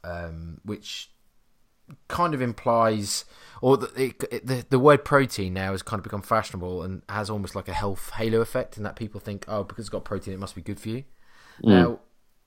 [0.04, 1.12] um, which
[2.08, 3.26] kind of implies
[3.62, 7.30] or the, it, the the word protein now has kind of become fashionable and has
[7.30, 10.34] almost like a health halo effect in that people think oh because it's got protein
[10.34, 11.04] it must be good for you.
[11.64, 12.00] Now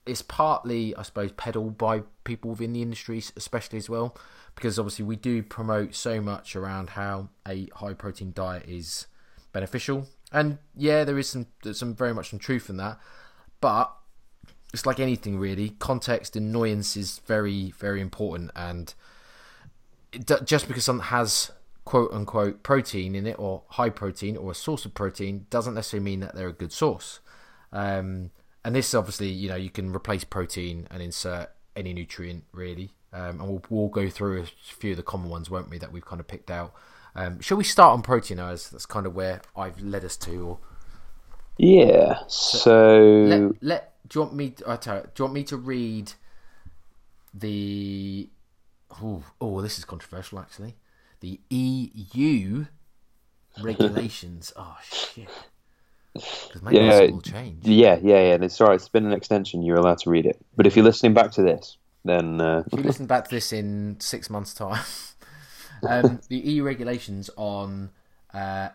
[0.05, 4.17] it's partly I suppose peddled by people within the industry especially as well
[4.55, 9.07] because obviously we do promote so much around how a high protein diet is
[9.51, 10.07] beneficial.
[10.31, 12.99] And yeah there is some some very much some truth in that
[13.61, 13.95] but
[14.73, 15.69] it's like anything really.
[15.79, 18.93] Context and is very very important and
[20.11, 21.51] it, just because something has
[21.85, 26.03] quote unquote protein in it or high protein or a source of protein doesn't necessarily
[26.03, 27.19] mean that they're a good source.
[27.71, 28.31] Um,
[28.65, 33.39] and this obviously you know you can replace protein and insert any nutrient really um,
[33.39, 36.05] and we'll, we'll go through a few of the common ones won't we that we've
[36.05, 36.73] kind of picked out
[37.15, 40.47] um, shall we start on protein as that's kind of where i've led us to
[40.47, 40.59] or
[41.57, 42.19] yeah.
[42.27, 42.89] So
[43.23, 45.57] let, let do you want me to, I tell you, do you want me to
[45.57, 46.13] read
[47.33, 48.29] the
[49.01, 50.75] oh, oh this is controversial actually
[51.19, 52.65] the EU
[53.57, 55.29] regulations oh shit
[56.47, 56.99] because maybe Yeah.
[57.07, 58.33] will change yeah, yeah, yeah.
[58.35, 58.75] And it's all right.
[58.75, 59.63] It's been an extension.
[59.63, 60.43] You're allowed to read it.
[60.55, 63.53] But if you're listening back to this, then uh, if you listen back to this
[63.53, 64.83] in six months time
[65.87, 67.91] um, the EU regulations on
[68.33, 68.69] uh,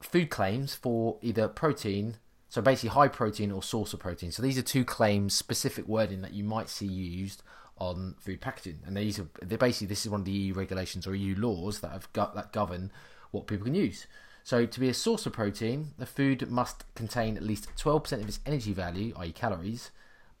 [0.00, 2.16] food claims for either protein
[2.48, 4.32] so basically high protein or source of protein.
[4.32, 7.42] So these are two claims specific wording that you might see used
[7.76, 8.80] on food packaging.
[8.86, 11.80] And these are they're basically this is one of the EU regulations or EU laws
[11.80, 12.90] that have got that govern
[13.30, 14.06] what people can use.
[14.42, 18.28] So to be a source of protein the food must contain at least 12% of
[18.28, 19.32] its energy value i.e.
[19.32, 19.90] calories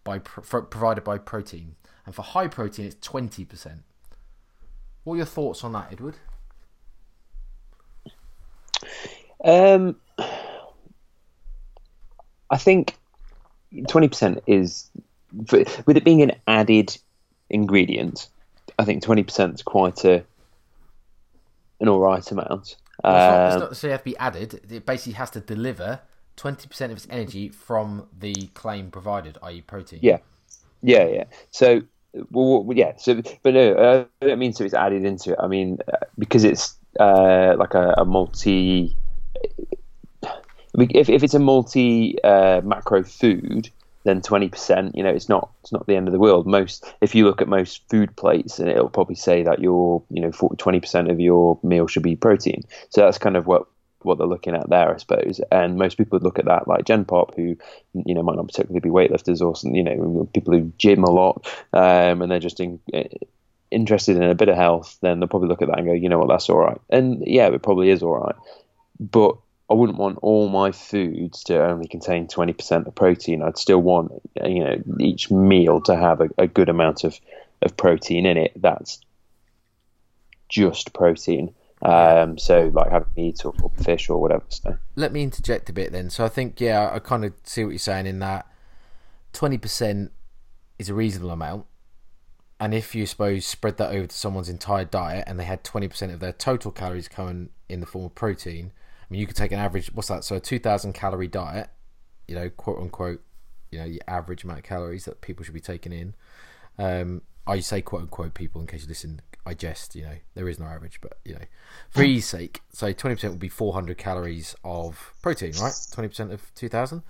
[0.02, 1.76] by pro- provided by protein
[2.08, 3.80] and for high protein it's 20%
[5.04, 6.16] what are your thoughts on that edward
[9.44, 9.96] um,
[12.50, 12.96] I think
[13.88, 14.90] twenty percent is
[15.46, 16.96] for- with it being an added
[17.50, 18.28] ingredient.
[18.78, 20.24] I think twenty percent is quite a
[21.80, 22.76] an all right amount.
[22.98, 24.72] It's not, it's Um, not necessarily have to be added.
[24.72, 26.00] It basically has to deliver
[26.36, 30.00] twenty percent of its energy from the claim provided, i.e., protein.
[30.02, 30.18] Yeah,
[30.82, 31.24] yeah, yeah.
[31.50, 31.82] So,
[32.30, 32.92] well, yeah.
[32.96, 35.38] So, but no, I don't mean so it's added into it.
[35.40, 38.96] I mean uh, because it's uh, like a, a multi.
[40.74, 43.70] If if it's a multi uh, macro food,
[44.04, 44.94] then twenty percent.
[44.96, 46.46] You know, it's not it's not the end of the world.
[46.46, 50.22] Most if you look at most food plates, and it'll probably say that your you
[50.22, 52.62] know twenty percent of your meal should be protein.
[52.90, 53.66] So that's kind of what
[54.02, 55.40] what they're looking at there, I suppose.
[55.50, 57.56] And most people would look at that like Gen Pop, who
[57.94, 61.46] you know might not particularly be weightlifters or you know people who gym a lot,
[61.72, 62.80] um, and they're just in,
[63.70, 64.98] interested in a bit of health.
[65.00, 66.80] Then they'll probably look at that and go, you know what, that's all right.
[66.90, 68.36] And yeah, it probably is all right.
[69.00, 69.36] But
[69.70, 73.42] I wouldn't want all my foods to only contain twenty percent of protein.
[73.42, 74.12] I'd still want
[74.44, 77.18] you know each meal to have a, a good amount of
[77.60, 78.52] of protein in it.
[78.56, 79.00] That's
[80.48, 81.54] just protein.
[81.80, 84.44] Um, so like having meat or, or fish or whatever.
[84.48, 86.10] So Let me interject a bit then.
[86.10, 88.46] So I think yeah, I kind of see what you're saying in that
[89.32, 90.10] twenty percent
[90.78, 91.66] is a reasonable amount,
[92.58, 95.86] and if you suppose spread that over to someone's entire diet and they had twenty
[95.86, 99.36] percent of their total calories coming in the form of protein, I mean you could
[99.36, 99.92] take an average.
[99.94, 100.24] What's that?
[100.24, 101.68] So a two thousand calorie diet,
[102.26, 103.22] you know, quote unquote,
[103.70, 106.14] you know, the average amount of calories that people should be taking in.
[106.76, 109.20] Um, I say quote unquote people in case you listen.
[109.48, 111.44] I jest, you know, there is no average, but you know,
[111.88, 115.72] for ease sake, so twenty percent would be four hundred calories of protein, right?
[115.92, 117.02] Twenty percent of two thousand,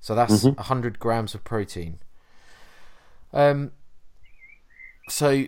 [0.00, 1.98] so that's hundred grams of protein.
[3.32, 3.72] Um,
[5.08, 5.46] so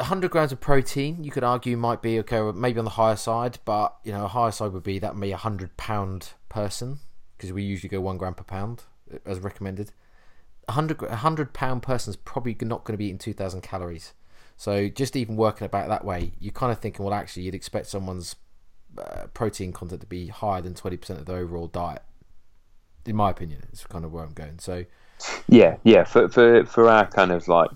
[0.00, 3.58] hundred grams of protein, you could argue might be okay, maybe on the higher side,
[3.64, 7.00] but you know, a higher side would be that may a hundred pound person
[7.36, 9.92] because we usually go one gram per pound uh, as recommended.
[10.68, 13.62] A hundred a hundred pound person is probably not going to be eating two thousand
[13.62, 14.12] calories.
[14.60, 17.86] So just even working about that way, you're kind of thinking, well, actually, you'd expect
[17.86, 18.36] someone's
[18.98, 22.02] uh, protein content to be higher than twenty percent of their overall diet.
[23.06, 24.58] In my opinion, it's kind of where I'm going.
[24.58, 24.84] So
[25.48, 26.04] Yeah, yeah.
[26.04, 27.70] For for for our kind of like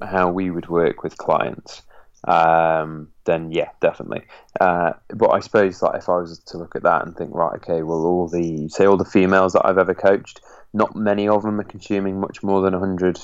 [0.00, 1.82] how we would work with clients,
[2.28, 4.22] um, then yeah, definitely.
[4.60, 7.56] Uh, but I suppose like if I was to look at that and think, right,
[7.56, 10.40] okay, well, all the say all the females that I've ever coached,
[10.72, 13.18] not many of them are consuming much more than hundred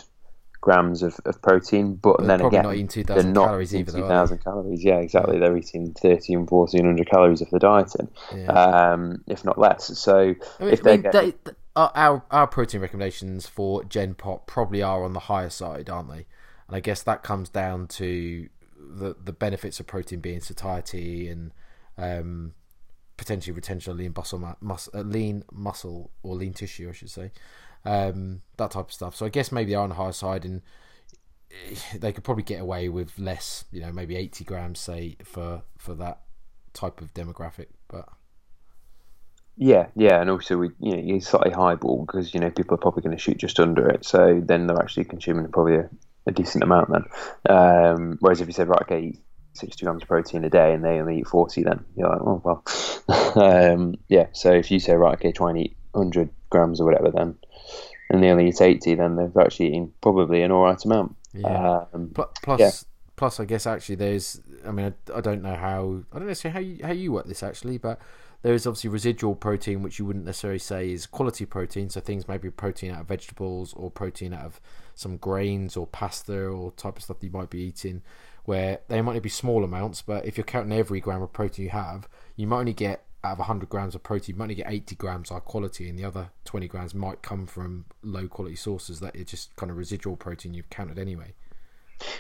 [0.69, 1.95] grams of, of protein.
[1.95, 4.85] But They're then again, not eating 2,000 they're not calories eating either, 2,000 calories.
[4.85, 5.39] Yeah, exactly.
[5.39, 8.53] They're eating thirty and fourteen hundred calories if they're dieting, Yeah.
[8.53, 9.99] um, if not less.
[9.99, 13.85] So I mean, if I mean, get they, th- our, our our protein recommendations for
[13.85, 16.27] Gen Pop probably are on the higher side, aren't they?
[16.67, 21.53] And I guess that comes down to the the benefits of protein being satiety and
[21.97, 22.55] um,
[23.17, 27.33] potentially retention of lean muscle, mus- uh, lean muscle or lean tissue, I should say.
[27.89, 29.17] Um, that type of stuff.
[29.17, 30.63] So I guess maybe they're on the higher side, and
[31.99, 33.65] they could probably get away with less.
[33.73, 36.21] You know, maybe eighty grams, say, for for that
[36.75, 37.69] type of demographic.
[37.89, 38.09] But
[39.57, 42.79] yeah, yeah, and also we you know you slightly highball because you know people are
[42.79, 45.89] probably going to shoot just under it, so then they're actually consuming probably a,
[46.27, 47.57] a decent amount then.
[47.57, 49.15] Um, whereas if you said right, okay,
[49.55, 52.41] 60 grams of protein a day and they only eat 40 then you're like oh
[52.45, 52.63] well
[53.73, 57.11] um, yeah so if you say right okay try and eat 100 grams or whatever
[57.11, 57.37] then
[58.11, 61.85] and they only eat 80 then they've actually eaten probably an alright amount yeah.
[61.93, 62.71] Um, plus yeah.
[63.17, 66.51] plus I guess actually there's I mean I, I don't know how I don't know
[66.51, 68.01] how you, how you work this actually but
[68.43, 72.29] there is obviously residual protein which you wouldn't necessarily say is quality protein so things
[72.29, 74.61] maybe protein out of vegetables or protein out of
[74.95, 78.03] some grains or pasta or type of stuff that you might be eating
[78.49, 81.71] where they might be small amounts, but if you're counting every gram of protein you
[81.71, 84.67] have, you might only get out of 100 grams of protein, you might only get
[84.69, 89.01] 80 grams high quality, and the other 20 grams might come from low quality sources
[89.01, 91.35] that is just kind of residual protein you've counted anyway.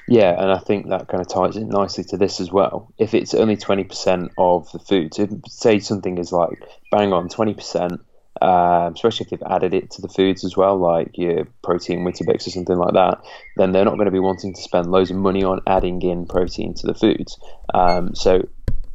[0.08, 2.92] Yeah, and I think that kind of ties in nicely to this as well.
[2.98, 8.00] If it's only 20% of the food, so say something is like bang on 20%,
[8.40, 12.46] um, especially if they've added it to the foods as well, like your protein Weetabix
[12.46, 13.20] or something like that,
[13.56, 16.26] then they're not going to be wanting to spend loads of money on adding in
[16.26, 17.38] protein to the foods.
[17.72, 18.48] Um, so,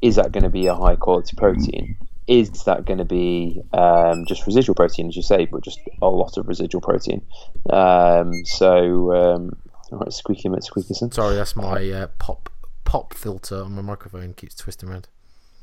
[0.03, 1.95] is that going to be a high quality protein?
[2.27, 6.09] Is that going to be um, just residual protein, as you say, but just a
[6.09, 7.21] lot of residual protein?
[7.69, 9.55] Um, so, um,
[9.91, 10.93] right, squeaky, squeaky.
[10.93, 12.49] Sorry, that's my uh, pop
[12.83, 15.07] pop filter on my microphone keeps twisting around.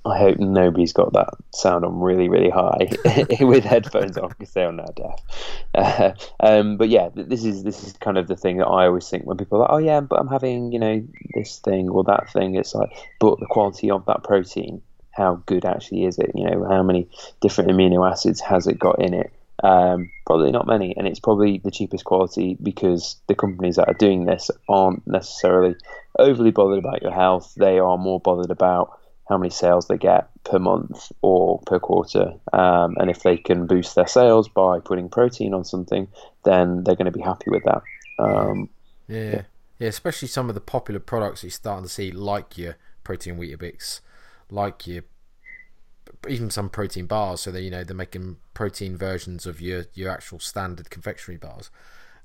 [0.05, 2.89] I hope nobody's got that sound on really, really high
[3.41, 5.21] with headphones on because they're now deaf.
[5.75, 9.09] Uh, um, but yeah, this is this is kind of the thing that I always
[9.09, 12.03] think when people are like, oh yeah, but I'm having you know this thing or
[12.05, 12.55] that thing.
[12.55, 16.31] It's like, but the quality of that protein, how good actually is it?
[16.35, 17.07] You know, how many
[17.43, 19.31] different amino acids has it got in it?
[19.63, 23.95] Um, probably not many, and it's probably the cheapest quality because the companies that are
[23.95, 25.75] doing this aren't necessarily
[26.19, 27.53] overly bothered about your health.
[27.59, 28.99] They are more bothered about
[29.31, 32.35] how many sales they get per month or per quarter.
[32.53, 36.09] Um, and if they can boost their sales by putting protein on something,
[36.45, 37.83] then they're going to be happy with that.
[38.19, 38.69] Um,
[39.09, 39.19] yeah.
[39.19, 39.43] yeah.
[39.79, 44.01] yeah, especially some of the popular products you're starting to see, like your protein Weetabix,
[44.51, 45.05] like your
[46.29, 47.41] even some protein bars.
[47.41, 51.71] So they you know they're making protein versions of your your actual standard confectionery bars.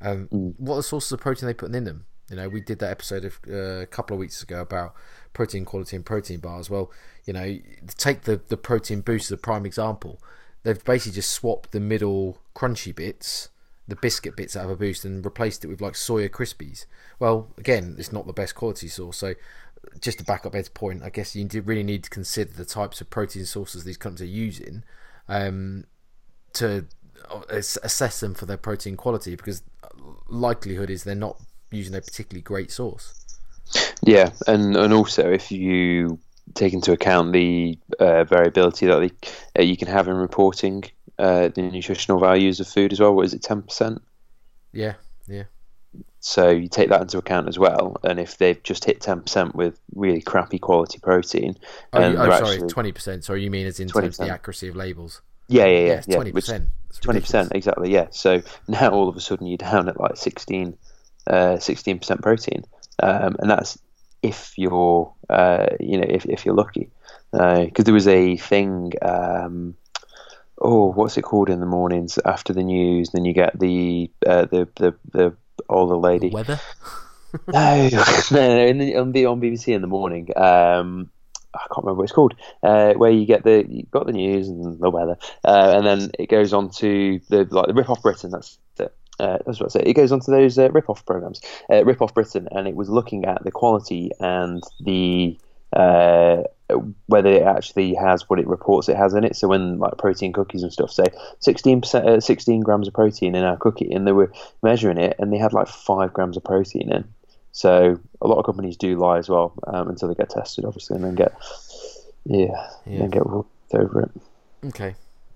[0.01, 0.53] Um, mm.
[0.57, 2.05] What are the sources of protein they putting in them?
[2.29, 4.95] You know, we did that episode of, uh, a couple of weeks ago about
[5.33, 6.69] protein quality and protein bars.
[6.69, 6.91] Well,
[7.25, 7.57] you know,
[7.97, 10.19] take the the protein boost as a prime example.
[10.63, 13.49] They've basically just swapped the middle crunchy bits,
[13.87, 16.85] the biscuit bits out of a boost, and replaced it with like soya crispies.
[17.19, 19.17] Well, again, it's not the best quality source.
[19.17, 19.35] So,
[20.01, 23.01] just to back up Ed's point, I guess you really need to consider the types
[23.01, 24.83] of protein sources these companies are using
[25.27, 25.85] um,
[26.53, 26.85] to
[27.29, 29.61] uh, assess them for their protein quality because
[30.27, 31.39] likelihood is they're not
[31.75, 33.13] using a particularly great source.
[34.03, 36.19] Yeah, and and also if you
[36.53, 40.83] take into account the uh, variability that they, uh, you can have in reporting
[41.17, 43.15] uh, the nutritional values of food as well.
[43.15, 44.01] What is it, ten percent?
[44.71, 44.93] Yeah,
[45.27, 45.43] yeah.
[46.19, 49.55] So you take that into account as well, and if they've just hit ten percent
[49.55, 51.57] with really crappy quality protein,
[51.93, 53.23] oh, you, oh sorry, twenty percent.
[53.23, 54.01] Sorry, you mean as in 20%.
[54.01, 55.21] terms of the accuracy of labels?
[55.47, 56.15] Yeah, yeah, yeah.
[56.15, 56.69] Twenty percent.
[57.01, 57.91] Twenty percent, exactly.
[57.91, 58.07] Yeah.
[58.11, 60.77] So now all of a sudden you're down at like 16
[61.27, 62.63] uh, 16% protein,
[63.01, 63.77] um, and that's
[64.21, 66.89] if you're uh, you know if, if you're lucky.
[67.31, 69.75] Because uh, there was a thing um,
[70.59, 73.09] oh what's it called in the mornings after the news?
[73.11, 75.35] Then you get the uh, the, the the
[75.69, 76.29] older lady.
[76.29, 76.59] Weather?
[77.51, 77.97] No no,
[78.31, 81.09] no the, on, the, on BBC in the morning um,
[81.53, 82.33] I can't remember what it's called,
[82.63, 86.11] uh, where you get the you got the news and the weather, uh, and then
[86.17, 88.31] it goes on to the like the Rip Off Britain.
[88.31, 89.83] That's it uh, that's what I say.
[89.85, 93.25] It goes on to those uh, rip-off programs, uh, Rip-Off Britain, and it was looking
[93.25, 95.37] at the quality and the
[95.73, 96.43] uh,
[97.07, 99.35] whether it actually has what it reports it has in it.
[99.35, 101.05] So when like protein cookies and stuff say
[101.39, 104.31] 16 percent, uh, 16 grams of protein in our cookie, and they were
[104.63, 107.05] measuring it, and they had like five grams of protein in.
[107.51, 110.95] So a lot of companies do lie as well um, until they get tested, obviously,
[110.95, 111.33] and then get
[112.25, 113.03] yeah, yeah.
[113.03, 114.11] and get over it.
[114.67, 114.95] Okay.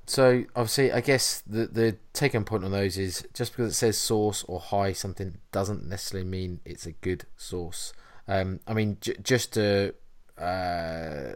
[0.09, 3.95] So obviously, I guess the the taken point on those is just because it says
[3.95, 7.93] source or high, something doesn't necessarily mean it's a good source.
[8.27, 9.93] Um, I mean, j- just to
[10.35, 11.33] uh,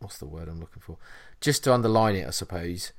[0.00, 0.98] what's the word I'm looking for?
[1.40, 2.92] Just to underline it, I suppose.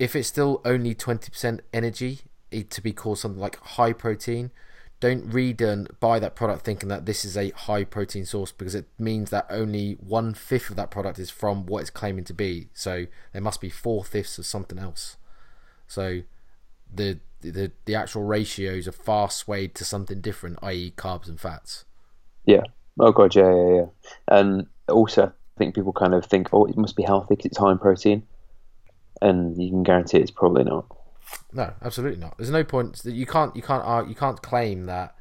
[0.00, 4.50] If it's still only twenty percent energy, it to be called something like high protein.
[5.02, 8.76] Don't read and buy that product thinking that this is a high protein source because
[8.76, 12.32] it means that only one fifth of that product is from what it's claiming to
[12.32, 12.68] be.
[12.72, 15.16] So there must be four fifths of something else.
[15.88, 16.22] So
[16.94, 21.84] the the the actual ratios are far swayed to something different, i.e., carbs and fats.
[22.46, 22.62] Yeah.
[23.00, 23.86] Oh god, yeah, yeah, yeah.
[24.28, 27.58] And also, I think people kind of think, oh, it must be healthy because it's
[27.58, 28.22] high in protein,
[29.20, 30.86] and you can guarantee it's probably not.
[31.52, 32.36] No, absolutely not.
[32.36, 35.14] There's no point that you can't you can't you can't claim that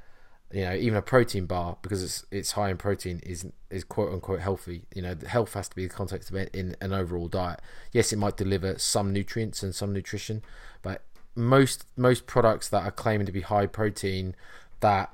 [0.51, 4.13] you know even a protein bar because it's it's high in protein is is quote
[4.13, 4.83] unquote healthy.
[4.93, 7.61] You know, health has to be the context of it in an overall diet.
[7.91, 10.41] Yes, it might deliver some nutrients and some nutrition,
[10.81, 11.03] but
[11.35, 14.35] most most products that are claiming to be high protein
[14.79, 15.11] that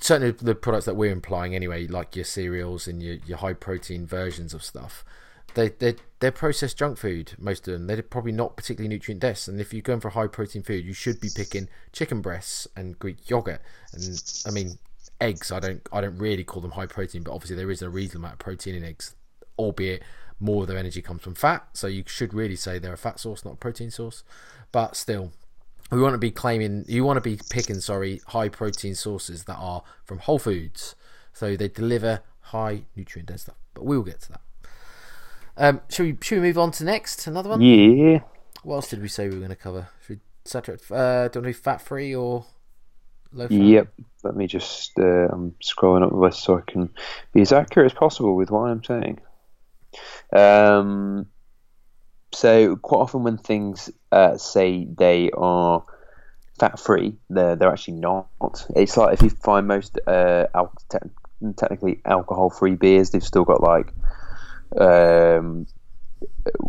[0.00, 4.06] certainly the products that we're implying anyway, like your cereals and your, your high protein
[4.06, 5.04] versions of stuff,
[5.54, 7.32] they they they're processed junk food.
[7.38, 9.48] Most of them they're probably not particularly nutrient dense.
[9.48, 12.98] And if you're going for high protein food, you should be picking chicken breasts and
[12.98, 13.60] Greek yogurt.
[13.92, 14.78] And I mean
[15.20, 15.50] eggs.
[15.50, 18.26] I don't I don't really call them high protein, but obviously there is a reasonable
[18.26, 19.14] amount of protein in eggs,
[19.58, 20.02] albeit
[20.40, 21.66] more of their energy comes from fat.
[21.72, 24.22] So you should really say they're a fat source, not a protein source.
[24.70, 25.32] But still,
[25.90, 29.56] we want to be claiming you want to be picking sorry high protein sources that
[29.56, 30.94] are from whole foods
[31.32, 34.40] so they deliver high nutrient dense stuff but we will get to that
[35.58, 37.26] um should we should we move on to next?
[37.26, 37.60] Another one?
[37.60, 38.20] Yeah.
[38.62, 39.88] What else did we say we were going to cover?
[40.06, 42.46] Should we saturate uh don't know fat free or
[43.32, 43.54] low fat?
[43.54, 43.92] Yep.
[44.24, 46.90] Let me just uh, i'm scrolling up the list so i can
[47.32, 49.20] be as accurate as possible with what i'm saying.
[50.32, 51.26] Um
[52.32, 55.84] so quite often when things uh, say they are
[56.58, 58.28] fat free, they're they're actually not.
[58.76, 63.44] It's like if you find most uh, al- te- technically alcohol free beers, they've still
[63.44, 63.94] got like
[64.76, 65.66] um,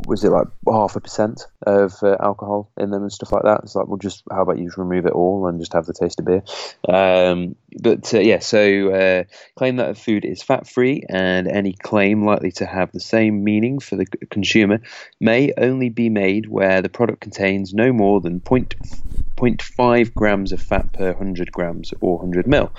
[0.08, 3.62] was it like half a percent of uh, alcohol in them and stuff like that?
[3.64, 5.94] It's like, well, just how about you just remove it all and just have the
[5.94, 6.44] taste of beer?
[6.88, 9.24] Um, but uh, yeah, so uh,
[9.56, 13.80] claim that food is fat free and any claim likely to have the same meaning
[13.80, 14.82] for the consumer
[15.20, 20.92] may only be made where the product contains no more than 0.5 grams of fat
[20.94, 22.72] per 100 grams or 100 mil.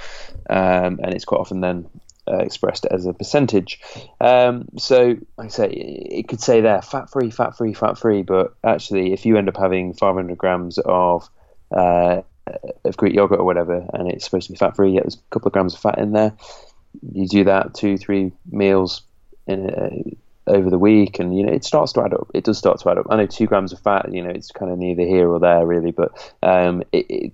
[0.48, 1.88] Um, and it's quite often then
[2.28, 3.80] uh, expressed as a percentage.
[4.20, 8.54] Um, so, I say, it could say there fat free, fat free, fat free, but
[8.64, 11.28] actually, if you end up having 500 grams of
[11.70, 12.22] uh,
[12.84, 15.30] of Greek yogurt or whatever, and it's supposed to be fat free, yet there's a
[15.30, 16.34] couple of grams of fat in there.
[17.12, 19.02] You do that two, three meals
[19.46, 20.16] in a,
[20.50, 22.30] over the week, and you know it starts to add up.
[22.34, 23.06] It does start to add up.
[23.10, 25.64] I know two grams of fat, you know, it's kind of neither here or there
[25.66, 27.32] really, but um, it, it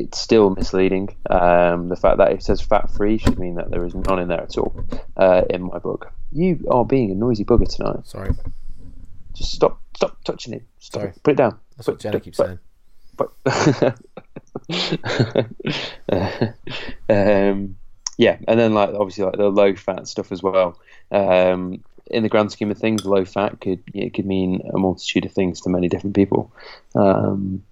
[0.00, 1.16] it's still misleading.
[1.28, 4.28] Um, the fact that it says fat free should mean that there is none in
[4.28, 4.84] there at all.
[5.16, 8.06] Uh, in my book, you are being a noisy bugger tonight.
[8.06, 8.30] sorry
[9.34, 10.64] Just stop, stop touching it.
[10.78, 11.12] Stop Sorry.
[11.12, 11.22] it.
[11.22, 11.58] Put it down.
[11.76, 12.58] that's what Put- jenna put- keeps saying
[17.08, 17.76] um,
[18.18, 20.78] yeah, and then like obviously like the low fat stuff as well.
[21.10, 25.24] Um, in the grand scheme of things, low fat could it could mean a multitude
[25.26, 26.52] of things to many different people.
[26.94, 27.62] Um,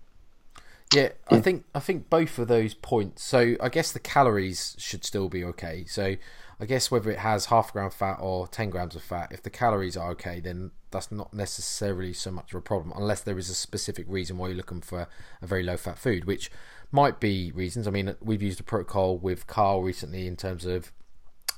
[0.94, 3.22] Yeah, I think I think both of those points.
[3.22, 5.84] So I guess the calories should still be okay.
[5.86, 6.16] So
[6.60, 9.42] I guess whether it has half a gram fat or ten grams of fat, if
[9.42, 13.38] the calories are okay, then that's not necessarily so much of a problem, unless there
[13.38, 15.06] is a specific reason why you're looking for
[15.42, 16.50] a very low fat food, which
[16.90, 17.86] might be reasons.
[17.86, 20.90] I mean, we've used a protocol with Carl recently in terms of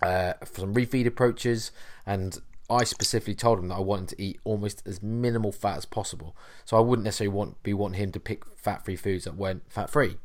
[0.03, 1.71] uh, some refeed approaches,
[2.05, 2.41] and
[2.71, 6.37] I specifically told him that I wanted to eat almost as minimal fat as possible.
[6.65, 10.17] So I wouldn't necessarily want be wanting him to pick fat-free foods that weren't fat-free.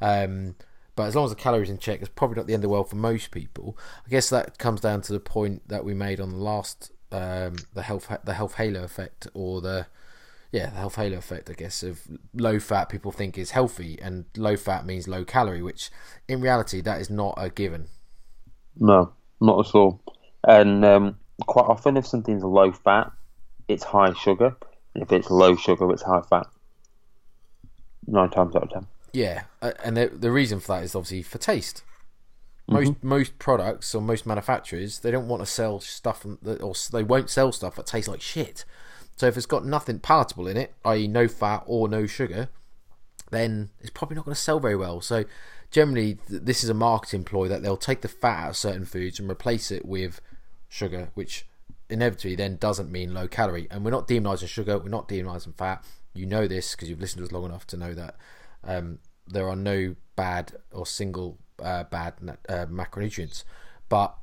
[0.00, 0.54] Um,
[0.94, 2.72] but as long as the calories in check, it's probably not the end of the
[2.72, 3.76] world for most people.
[4.06, 7.56] I guess that comes down to the point that we made on the last um,
[7.74, 9.86] the health the health halo effect or the
[10.52, 12.02] yeah the health halo effect I guess of
[12.34, 15.90] low fat people think is healthy and low fat means low calorie, which
[16.28, 17.88] in reality that is not a given.
[18.76, 20.00] No, not at all.
[20.46, 23.12] And um, quite often, if something's low fat,
[23.68, 24.56] it's high sugar.
[24.94, 26.46] And if it's low sugar, it's high fat.
[28.06, 28.86] Nine times out of ten.
[29.12, 31.82] Yeah, uh, and the, the reason for that is obviously for taste.
[32.68, 37.02] Most most products or most manufacturers they don't want to sell stuff that, or they
[37.02, 38.64] won't sell stuff that tastes like shit.
[39.16, 42.48] So if it's got nothing palatable in it, i.e., no fat or no sugar,
[43.32, 45.00] then it's probably not going to sell very well.
[45.00, 45.24] So
[45.72, 48.84] generally, th- this is a marketing ploy that they'll take the fat out of certain
[48.84, 50.20] foods and replace it with
[50.70, 51.46] sugar, which
[51.90, 53.66] inevitably then doesn't mean low calorie.
[53.70, 55.84] And we're not demonizing sugar, we're not demonizing fat.
[56.14, 58.16] You know this because you've listened to us long enough to know that
[58.64, 62.14] um, there are no bad or single uh, bad
[62.48, 63.44] uh, macronutrients,
[63.90, 64.16] but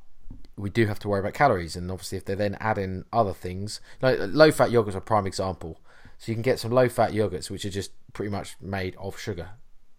[0.56, 1.76] we do have to worry about calories.
[1.76, 5.02] And obviously, if they then add in other things, like low fat yogurts are a
[5.02, 5.80] prime example.
[6.18, 9.18] So you can get some low fat yogurts which are just pretty much made of
[9.18, 9.50] sugar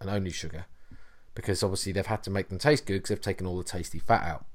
[0.02, 0.66] and only sugar.
[1.40, 4.00] because obviously they've had to make them taste good because they've taken all the tasty
[4.00, 4.46] fat out.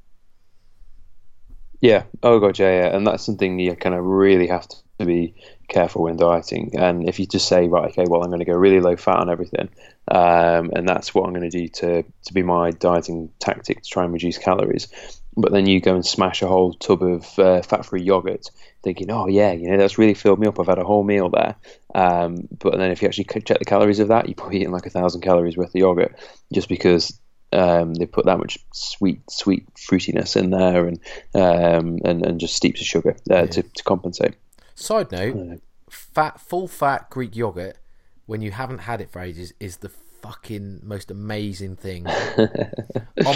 [1.85, 2.05] Yeah.
[2.23, 2.97] Oh god, yeah, yeah.
[2.97, 5.35] And that's something you kind of really have to be
[5.69, 6.73] careful when dieting.
[6.79, 9.19] And if you just say, right, okay, well, I'm going to go really low fat
[9.19, 9.69] on everything,
[10.11, 13.89] um, and that's what I'm going to do to to be my dieting tactic to
[13.91, 14.89] try and reduce calories.
[15.37, 18.47] But then you go and smash a whole tub of uh, fat-free yogurt,
[18.83, 20.59] thinking, "Oh yeah, you know that's really filled me up.
[20.59, 21.55] I've had a whole meal there."
[21.95, 24.87] Um, but then if you actually check the calories of that, you're probably eating like
[24.87, 26.17] a thousand calories worth of yogurt,
[26.51, 27.21] just because
[27.53, 31.01] um, they put that much sweet, sweet fruitiness in there, and
[31.35, 33.47] um, and and just steeps of sugar uh, yeah.
[33.47, 34.35] to, to compensate.
[34.75, 37.79] Side note: fat, full fat Greek yogurt
[38.27, 42.07] when you haven't had it for ages is the fucking most amazing thing.
[42.09, 42.49] oh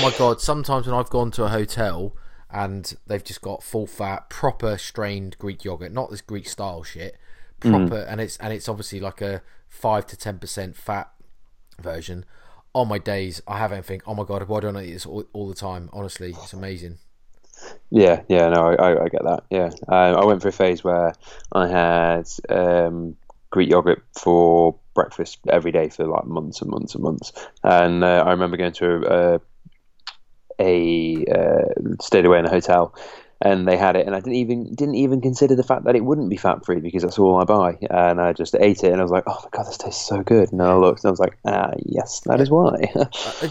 [0.02, 0.40] my god!
[0.40, 2.16] Sometimes when I've gone to a hotel
[2.50, 7.16] and they've just got full fat, proper strained Greek yogurt, not this Greek style shit,
[7.60, 8.10] proper, mm.
[8.10, 11.10] and it's and it's obviously like a five to ten percent fat
[11.80, 12.24] version.
[12.78, 14.02] On my days, I have anything.
[14.06, 15.90] Oh my god, why don't I eat this all, all the time?
[15.92, 16.98] Honestly, it's amazing.
[17.90, 19.42] Yeah, yeah, no, I, I get that.
[19.50, 21.12] Yeah, um, I went through a phase where
[21.50, 23.16] I had um,
[23.50, 27.32] Greek yogurt for breakfast every day for like months and months and months.
[27.64, 29.40] And uh, I remember going to a,
[30.60, 32.94] a uh, stayed away in a hotel,
[33.40, 36.04] and they had it, and I didn't even didn't even consider the fact that it
[36.04, 39.00] wouldn't be fat free because that's all I buy, and I just ate it, and
[39.00, 41.12] I was like, oh my god, this tastes so good, and I looked, and I
[41.12, 42.90] was like, ah, yes, that is why.
[42.94, 43.06] Uh,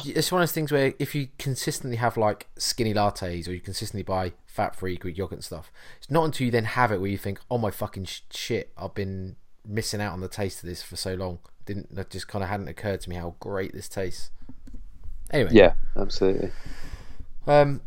[0.06, 3.62] it's one of those things where if you consistently have like skinny lattes, or you
[3.62, 7.00] consistently buy fat free Greek yogurt and stuff, it's not until you then have it
[7.00, 9.36] where you think, oh my fucking shit, I've been
[9.66, 11.40] missing out on the taste of this for so long.
[11.66, 14.32] Didn't that just kind of hadn't occurred to me how great this tastes.
[15.32, 16.52] Anyway, yeah, absolutely.
[17.46, 17.82] Um,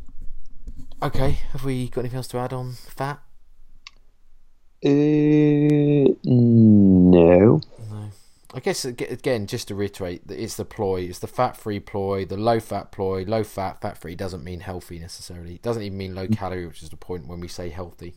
[1.03, 3.21] okay, have we got anything else to add on fat?
[4.85, 4.89] Uh,
[6.25, 7.61] no.
[7.91, 8.11] No.
[8.53, 11.03] I guess again, just to reiterate, it's the ploy.
[11.03, 13.25] It's the fat-free ploy, the low-fat ploy.
[13.25, 15.55] Low-fat, fat-free doesn't mean healthy necessarily.
[15.55, 18.15] It doesn't even mean low calorie, which is the point when we say healthy.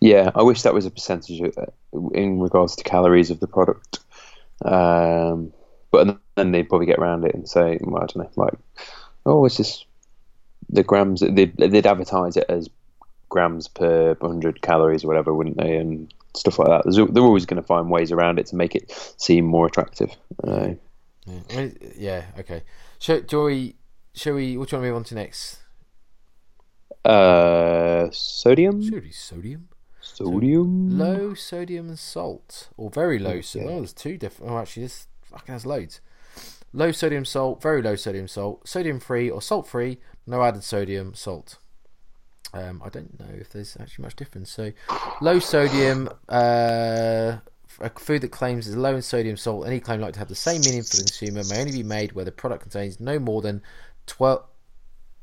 [0.00, 1.66] Yeah, I wish that was a percentage of, uh,
[2.14, 3.98] in regards to calories of the product.
[4.64, 5.52] Um,
[5.90, 8.54] but then they'd probably get around it and say, well, I don't know, like,
[9.26, 9.86] oh, it's just
[10.74, 11.20] the grams.
[11.20, 12.68] They'd, they'd advertise it as
[13.28, 15.76] grams per 100 calories or whatever, wouldn't they?
[15.76, 17.10] And stuff like that.
[17.12, 20.10] They're always going to find ways around it to make it seem more attractive.
[20.42, 20.70] Uh,
[21.26, 21.68] yeah.
[21.96, 22.62] yeah, okay.
[22.98, 23.76] Shall, shall we?
[24.14, 24.56] Shall we?
[24.56, 25.58] What do you want to move on to next?
[27.04, 28.82] Uh, sodium.
[28.82, 29.12] sodium.
[29.20, 29.68] Sodium.
[30.00, 33.40] So low sodium and salt, or very low.
[33.40, 34.52] So, oh, there's two different.
[34.52, 36.00] Oh, actually, this fucking has loads.
[36.74, 41.14] Low sodium salt, very low sodium salt, sodium free or salt free, no added sodium
[41.14, 41.58] salt.
[42.52, 44.50] Um, I don't know if there's actually much difference.
[44.50, 44.72] So,
[45.20, 47.36] low sodium, uh,
[47.80, 50.34] a food that claims is low in sodium salt, any claim like to have the
[50.34, 53.40] same meaning for the consumer may only be made where the product contains no more
[53.40, 53.62] than
[54.06, 54.44] 12,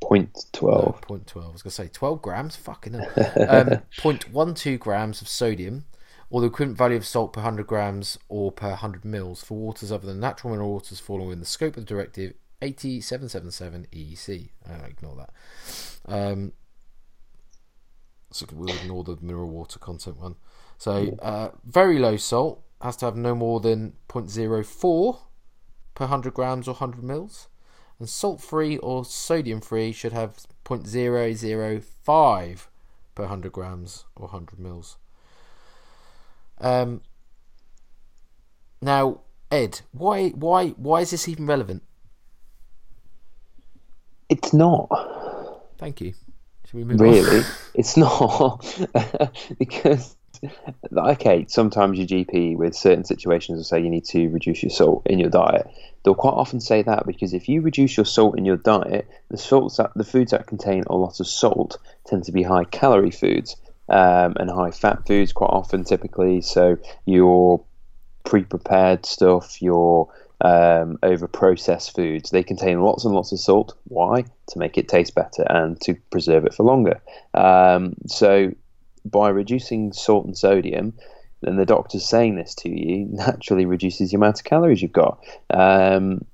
[0.02, 0.96] Point twelve.
[0.96, 1.50] No, point twelve.
[1.50, 2.56] I was gonna say twelve grams.
[2.56, 3.00] Fucking
[3.48, 5.86] um, point one two grams of sodium,
[6.32, 9.92] or the equivalent value of salt per hundred grams or per hundred mils for waters
[9.92, 13.52] other than natural mineral waters falling within the scope of the directive eighty seven seven
[13.52, 14.50] seven EEC.
[14.68, 15.30] I ignore that.
[16.12, 16.54] Um,
[18.32, 20.36] so we'll ignore the mineral water content one.
[20.78, 25.20] So uh, very low salt has to have no more than 0.04
[25.94, 27.50] per 100 grams or 100 mils
[28.00, 32.68] and salt free or sodium free should have 0.005
[33.14, 34.98] per 100 grams or 100 mils.
[36.62, 37.02] Um,
[38.82, 41.84] now, Ed, why why why is this even relevant?
[44.30, 44.88] It's not.
[45.78, 46.14] Thank you.
[46.74, 47.44] really,
[47.74, 48.64] it's not
[49.60, 50.16] because
[50.96, 55.06] okay, sometimes your GP with certain situations will say you need to reduce your salt
[55.08, 55.68] in your diet.
[56.04, 59.38] They'll quite often say that because if you reduce your salt in your diet, the
[59.38, 63.12] salts that, the foods that contain a lot of salt tend to be high calorie
[63.12, 63.56] foods
[63.90, 66.42] um, and high fat foods quite often typically.
[66.42, 67.64] So your
[68.24, 70.10] pre-prepared stuff, your
[70.44, 72.32] um, over processed foods.
[72.32, 73.78] They contain lots and lots of salt.
[73.86, 74.24] Why?
[74.24, 77.02] To make it taste better and to preserve it for longer.
[77.34, 78.52] Um, so
[79.06, 80.94] by reducing salt and sodium,
[81.42, 85.24] then the doctor's saying this to you naturally reduces the amount of calories you've got.
[85.50, 86.26] Um,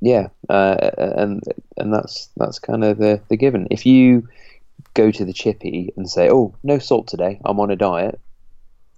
[0.00, 1.42] yeah, uh, and
[1.76, 3.68] and that's that's kind of the, the given.
[3.70, 4.28] If you
[4.94, 7.40] go to the chippy and say, "Oh, no salt today.
[7.44, 8.20] I'm on a diet,"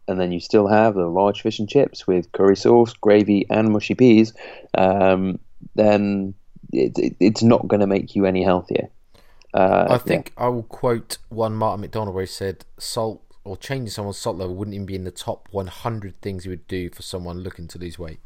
[0.09, 3.71] and then you still have the large fish and chips with curry sauce, gravy, and
[3.71, 4.33] mushy peas,
[4.77, 5.39] um,
[5.75, 6.35] then
[6.73, 8.89] it, it, it's not going to make you any healthier.
[9.53, 10.47] Uh, I think yeah.
[10.47, 14.55] I will quote one Martin MacDonald where he said, "Salt or changing someone's salt level
[14.55, 17.79] wouldn't even be in the top 100 things he would do for someone looking to
[17.79, 18.19] lose weight."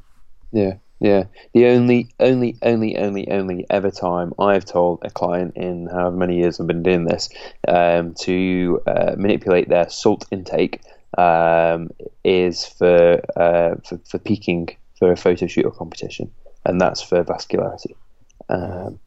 [0.52, 1.24] Yeah, yeah.
[1.54, 6.36] The only, only, only, only, only ever time I've told a client in however many
[6.38, 7.28] years I've been doing this
[7.66, 10.80] um, to uh, manipulate their salt intake
[11.16, 11.90] um,
[12.24, 14.68] is for, uh, for for peaking
[14.98, 16.30] for a photo shoot or competition,
[16.64, 17.94] and that's for vascularity.
[18.48, 18.98] Um,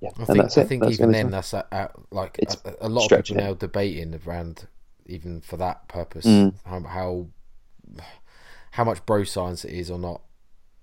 [0.00, 1.32] yeah, I and think, I think even then, time.
[1.32, 3.44] that's a, a, like It's a, a lot of people it.
[3.44, 4.66] now debating around
[5.06, 6.54] even for that purpose Mm.
[6.64, 7.26] how, how
[8.72, 10.20] how much bro science it is or not.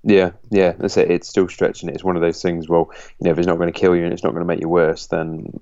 [0.04, 1.10] Yeah, yeah, that's it.
[1.10, 1.95] It's still stretching it.
[1.95, 2.68] It's one of those things.
[2.68, 4.47] Well, you know, if it's not going to kill you and it's not going to
[4.47, 5.60] make you worse, then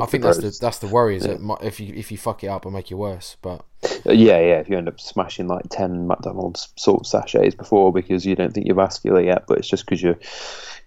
[0.00, 2.44] I think that's the that's the worry is that mi- if you if you fuck
[2.44, 3.64] it up and make you worse, but
[4.06, 4.58] Uh, yeah, yeah.
[4.58, 8.66] If you end up smashing like ten McDonald's salt sachets before because you don't think
[8.66, 10.18] you're vascular yet, but it's just because you've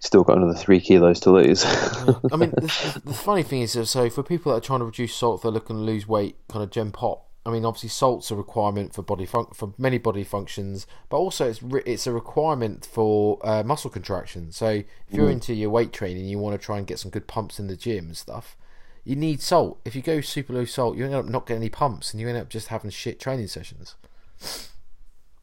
[0.00, 1.64] still got another three kilos to lose.
[1.64, 4.84] I mean, the, the, the funny thing is, so for people that are trying to
[4.86, 7.26] reduce salt, they're looking to lose weight, kind of gen pop.
[7.44, 11.48] I mean, obviously, salt's a requirement for body fun- for many body functions, but also
[11.48, 14.52] it's re- it's a requirement for uh, muscle contraction.
[14.52, 17.26] So if you're into your weight training, you want to try and get some good
[17.26, 18.56] pumps in the gym and stuff.
[19.04, 19.80] You need salt.
[19.86, 22.28] If you go super low salt, you end up not getting any pumps, and you
[22.28, 23.94] end up just having shit training sessions.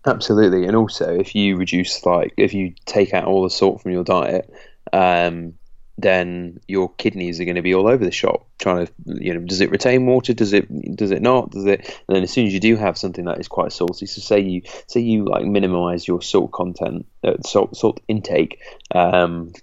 [0.06, 3.92] Absolutely, and also if you reduce like if you take out all the salt from
[3.92, 4.54] your diet,
[4.94, 5.56] um,
[5.98, 9.40] then your kidneys are going to be all over the shop trying to you know
[9.42, 10.34] does it retain water?
[10.34, 11.52] Does it does it not?
[11.52, 14.06] Does it and then as soon as you do have something that is quite salty
[14.06, 18.60] so say you say you like minimize your salt content uh, salt salt intake
[18.94, 19.54] um,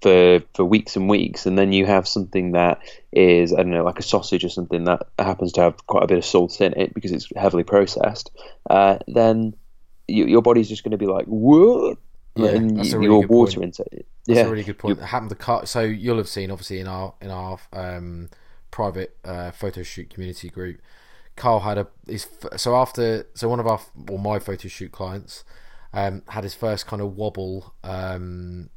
[0.00, 2.80] for for weeks and weeks and then you have something that
[3.12, 6.08] is I don't know like a sausage or something that happens to have quite a
[6.08, 8.30] bit of salt in it because it's heavily processed
[8.70, 9.54] uh, then
[10.06, 11.98] you, your body's just going to be like what?
[12.36, 14.98] Yeah, and that's a y- really your water intake That's yeah a really good point.
[14.98, 15.66] It happened to Carl.
[15.66, 18.30] So you'll have seen, obviously, in our in our um,
[18.70, 20.80] private uh, photo shoot community group,
[21.36, 25.44] Carl had a his so after so one of our or my photo shoot clients
[25.92, 27.74] um, had his first kind of wobble.
[27.82, 28.70] Um,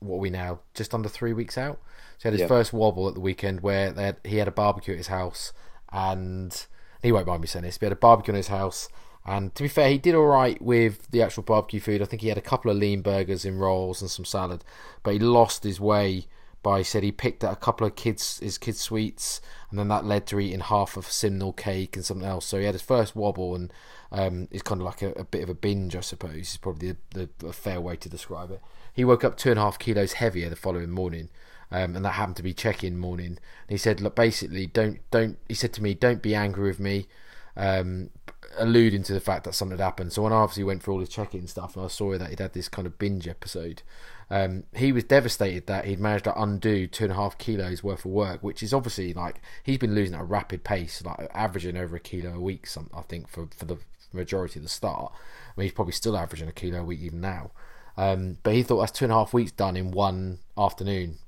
[0.00, 0.60] what are we now?
[0.74, 1.80] Just under three weeks out.
[2.18, 4.52] So he had his first wobble at the weekend where they had, he had a
[4.52, 5.52] barbecue at his house,
[5.92, 6.66] and
[7.02, 7.78] he won't mind me saying this.
[7.78, 8.88] But he had a barbecue in his house,
[9.26, 12.02] and to be fair, he did all right with the actual barbecue food.
[12.02, 14.64] I think he had a couple of lean burgers in rolls and some salad,
[15.02, 16.26] but he lost his way
[16.62, 19.88] by he said he picked at a couple of kids his kids sweets, and then
[19.88, 22.46] that led to eating half of simnel cake and something else.
[22.46, 23.72] So he had his first wobble, and
[24.10, 26.52] um, it's kind of like a, a bit of a binge, I suppose.
[26.52, 28.60] Is probably the, the a fair way to describe it.
[28.92, 31.28] He woke up two and a half kilos heavier the following morning.
[31.70, 33.26] Um, and that happened to be check-in morning.
[33.26, 33.38] And
[33.70, 37.08] he said, "Look, basically, don't don't." He said to me, "Don't be angry with me,"
[37.56, 38.10] um,
[38.58, 40.12] alluding to the fact that something had happened.
[40.12, 42.38] So when I obviously went through all his check-in stuff, and I saw that he'd
[42.38, 43.82] had this kind of binge episode,
[44.30, 48.04] um, he was devastated that he'd managed to undo two and a half kilos worth
[48.04, 51.76] of work, which is obviously like he's been losing at a rapid pace, like averaging
[51.76, 52.66] over a kilo a week.
[52.66, 53.78] Some I think for for the
[54.12, 55.12] majority of the start.
[55.12, 57.50] I mean, he's probably still averaging a kilo a week even now.
[57.96, 61.18] Um, but he thought that's two and a half weeks done in one afternoon.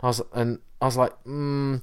[0.00, 1.82] I was and I was like, mm,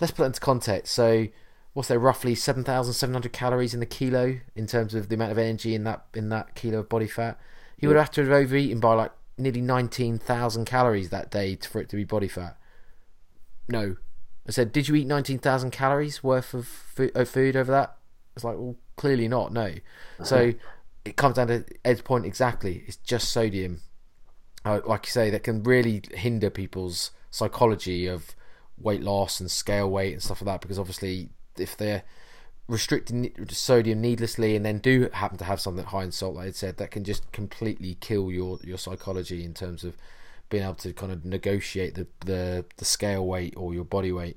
[0.00, 0.92] let's put it into context.
[0.92, 1.28] So,
[1.72, 5.14] what's there roughly seven thousand seven hundred calories in the kilo in terms of the
[5.14, 7.38] amount of energy in that in that kilo of body fat?
[7.76, 11.80] He would have to have overeaten by like nearly nineteen thousand calories that day for
[11.80, 12.56] it to be body fat.
[13.68, 13.96] No,
[14.46, 17.96] I said, did you eat nineteen thousand calories worth of food, of food over that?
[18.36, 19.52] It's like, well, clearly not.
[19.52, 19.62] No.
[19.64, 20.24] Uh-huh.
[20.24, 20.52] So
[21.04, 22.84] it comes down to Ed's point exactly.
[22.86, 23.80] It's just sodium
[24.64, 28.34] like you say, that can really hinder people's psychology of
[28.78, 30.60] weight loss and scale weight and stuff like that.
[30.60, 31.30] Because obviously,
[31.60, 32.02] if they're
[32.68, 36.50] restricting sodium needlessly and then do happen to have something high in salt, like I
[36.52, 39.96] said, that can just completely kill your your psychology in terms of
[40.48, 44.36] being able to kind of negotiate the the, the scale weight or your body weight.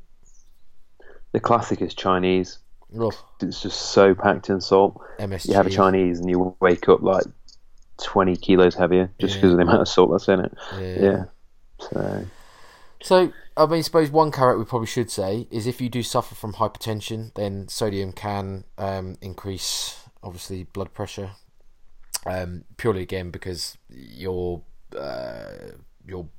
[1.32, 2.60] The classic is Chinese.
[3.00, 5.02] Ugh, It's just so packed in salt.
[5.20, 5.48] MSG.
[5.50, 7.24] You have a Chinese and you wake up like
[8.04, 10.54] 20 kilos heavier just because of the amount of salt that's in it.
[10.80, 11.02] Yeah.
[11.02, 11.24] Yeah.
[11.80, 12.26] So,
[13.02, 16.02] So, I mean, I suppose one carrot we probably should say is if you do
[16.02, 21.32] suffer from hypertension, then sodium can um, increase, obviously, blood pressure.
[22.26, 24.62] Um, purely again because your
[24.98, 25.74] uh,
[26.08, 26.30] your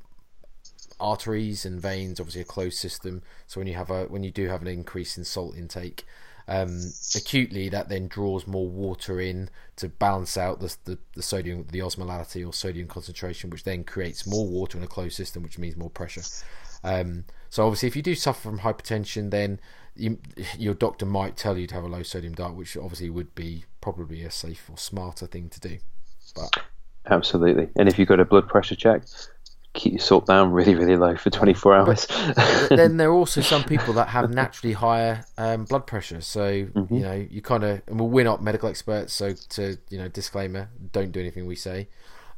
[0.98, 3.22] arteries and veins obviously a closed system.
[3.46, 6.04] So when you have a when you do have an increase in salt intake,
[6.48, 6.80] um,
[7.14, 11.78] acutely that then draws more water in to balance out the, the, the sodium the
[11.78, 15.76] osmolality or sodium concentration which then creates more water in a closed system which means
[15.76, 16.22] more pressure
[16.84, 19.58] um, so obviously if you do suffer from hypertension then
[19.96, 20.18] you,
[20.58, 23.64] your doctor might tell you to have a low sodium diet which obviously would be
[23.80, 25.78] probably a safe or smarter thing to do
[26.34, 26.58] but
[27.06, 27.68] absolutely.
[27.76, 29.02] And if you've got a blood pressure check,
[29.72, 32.06] keep your salt down really, really low for 24 hours.
[32.70, 36.20] then there are also some people that have naturally higher um, blood pressure.
[36.20, 39.98] So you know, you kind of, and well, we're not medical experts, so to you
[39.98, 41.88] know, disclaimer: don't do anything we say.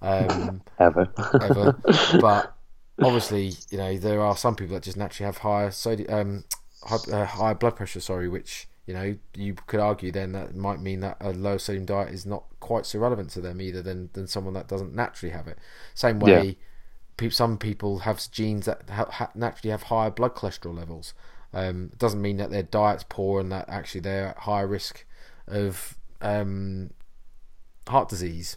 [0.03, 1.09] um, ever.
[1.41, 1.79] ever.
[2.21, 2.56] But
[3.03, 6.45] obviously, you know, there are some people that just naturally have higher sodium, um,
[6.83, 8.01] high, uh, higher blood pressure.
[8.01, 11.85] Sorry, which you know you could argue then that might mean that a low sodium
[11.85, 15.33] diet is not quite so relevant to them either than than someone that doesn't naturally
[15.33, 15.59] have it.
[15.95, 16.31] Same way.
[16.49, 16.53] Yeah.
[17.17, 21.15] pe- Some people have genes that ha- ha- naturally have higher blood cholesterol levels.
[21.53, 25.05] Um, it doesn't mean that their diet's poor and that actually they're at higher risk
[25.47, 26.91] of um,
[27.89, 28.57] heart disease,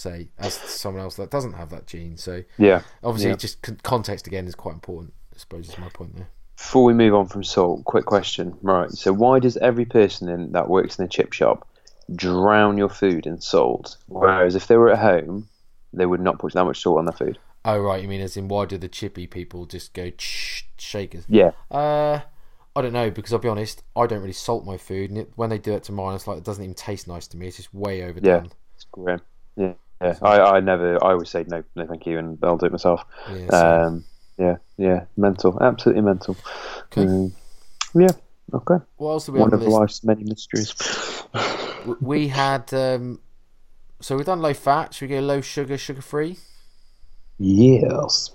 [0.00, 2.16] say, as someone else that doesn't have that gene.
[2.16, 2.82] So Yeah.
[3.02, 3.36] obviously, Yeah.
[3.36, 5.12] just con- context again is quite important.
[5.34, 6.28] I suppose is my point there.
[6.56, 8.56] Before we move on from salt, quick question.
[8.62, 8.90] Right.
[8.90, 11.66] So why does every person in that works in a chip shop
[12.14, 15.48] drown your food in salt, whereas if they were at home,
[15.92, 17.38] they would not put that much salt on their food?
[17.64, 21.24] Oh right, you mean as in why do the chippy people just go ch- shakers?
[21.28, 21.50] Yeah.
[21.70, 22.20] Uh,
[22.74, 25.32] I don't know because I'll be honest, I don't really salt my food, and it,
[25.36, 27.48] when they do it to mine, it's like it doesn't even taste nice to me.
[27.48, 28.44] It's just way overdone.
[28.44, 29.20] Yeah, It's grim.
[29.56, 29.72] Yeah.
[30.00, 30.18] Yeah.
[30.22, 31.02] I, I never.
[31.04, 33.04] I always say no, no, thank you, and I'll do it myself.
[33.30, 34.04] Yeah, Um.
[34.38, 34.56] Yeah.
[34.78, 35.04] Yeah.
[35.16, 35.58] Mental.
[35.60, 36.36] Absolutely mental.
[36.84, 37.04] Okay.
[37.04, 37.32] Mm,
[37.94, 38.12] yeah.
[38.52, 38.84] Okay.
[38.96, 40.74] what else do we One have of life's many mysteries.
[42.00, 43.20] We had um,
[44.00, 44.94] so we've done low fat.
[44.94, 46.38] Should we go low sugar, sugar free?
[47.38, 48.30] Yes.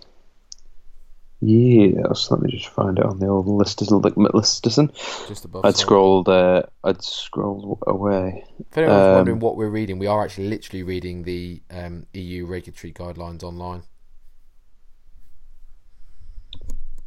[1.42, 2.32] Yes.
[2.32, 3.82] Let me just find it on the old list.
[3.92, 4.94] Like Listerson.
[5.28, 5.66] Just above.
[5.66, 5.78] I'd salt.
[5.78, 6.30] scrolled.
[6.30, 8.46] Uh, I'd scrolled away.
[8.72, 12.46] If anyone's um, wondering what we're reading, we are actually literally reading the um, EU
[12.46, 13.84] regulatory guidelines online.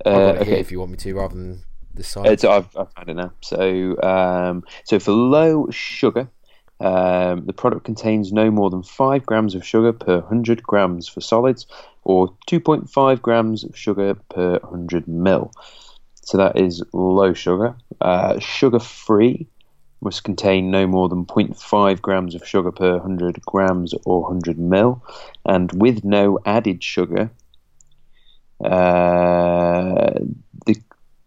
[0.05, 0.61] Uh, got it here okay.
[0.61, 1.65] if you want me to, rather than
[1.95, 2.27] the site.
[2.27, 3.33] It's, I've, I've found it now.
[3.41, 6.29] So, um, so for low sugar,
[6.81, 11.21] um, the product contains no more than five grams of sugar per hundred grams for
[11.21, 11.67] solids,
[12.05, 15.51] or two point five grams of sugar per hundred mil.
[16.23, 17.75] So that is low sugar.
[18.01, 19.49] Uh, sugar free
[20.01, 25.03] must contain no more than 0.5 grams of sugar per 100 grams or 100 mil,
[25.45, 27.31] and with no added sugar,
[28.65, 30.11] uh,
[30.67, 30.77] the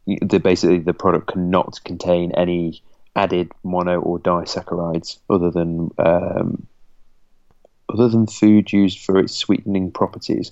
[0.06, 2.82] the basically the product cannot contain any
[3.16, 6.68] added mono or disaccharides other than um,
[7.92, 10.52] other than food used for its sweetening properties.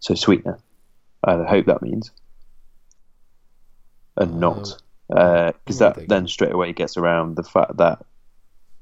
[0.00, 0.58] So sweetener.
[1.24, 2.10] I hope that means,
[4.16, 4.76] and not
[5.08, 8.04] because what that then straight away gets around the fact that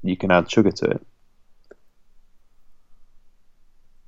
[0.03, 1.07] you can add sugar to it.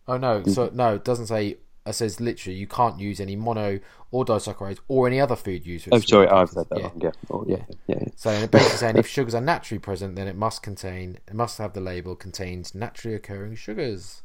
[0.08, 1.58] Oh no, so no, it doesn't say.
[1.88, 3.80] It says literally you can't use any mono
[4.12, 5.88] or disaccharides or any other food used.
[5.92, 6.90] Oh, sorry, I've said that Yeah.
[6.98, 7.98] Yeah, oh, yeah, yeah.
[8.02, 8.08] yeah.
[8.16, 11.74] So basically saying if sugars are naturally present, then it must contain, it must have
[11.74, 14.22] the label contains naturally occurring sugars.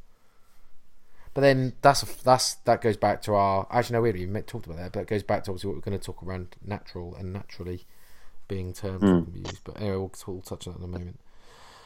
[1.34, 4.66] But then that's that's that goes back to our actually no we haven't even talked
[4.66, 7.14] about that, but it goes back to obviously what we're going to talk around natural
[7.14, 7.86] and naturally
[8.48, 9.24] being terms that hmm.
[9.24, 9.64] can be used.
[9.64, 11.18] But anyway, we'll, we'll touch on that in a moment.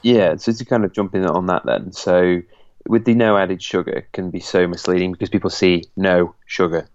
[0.03, 1.93] Yeah, so to kind of jump in on that then.
[1.93, 2.43] So
[2.89, 6.89] with the no added sugar can be so misleading because people see no sugar.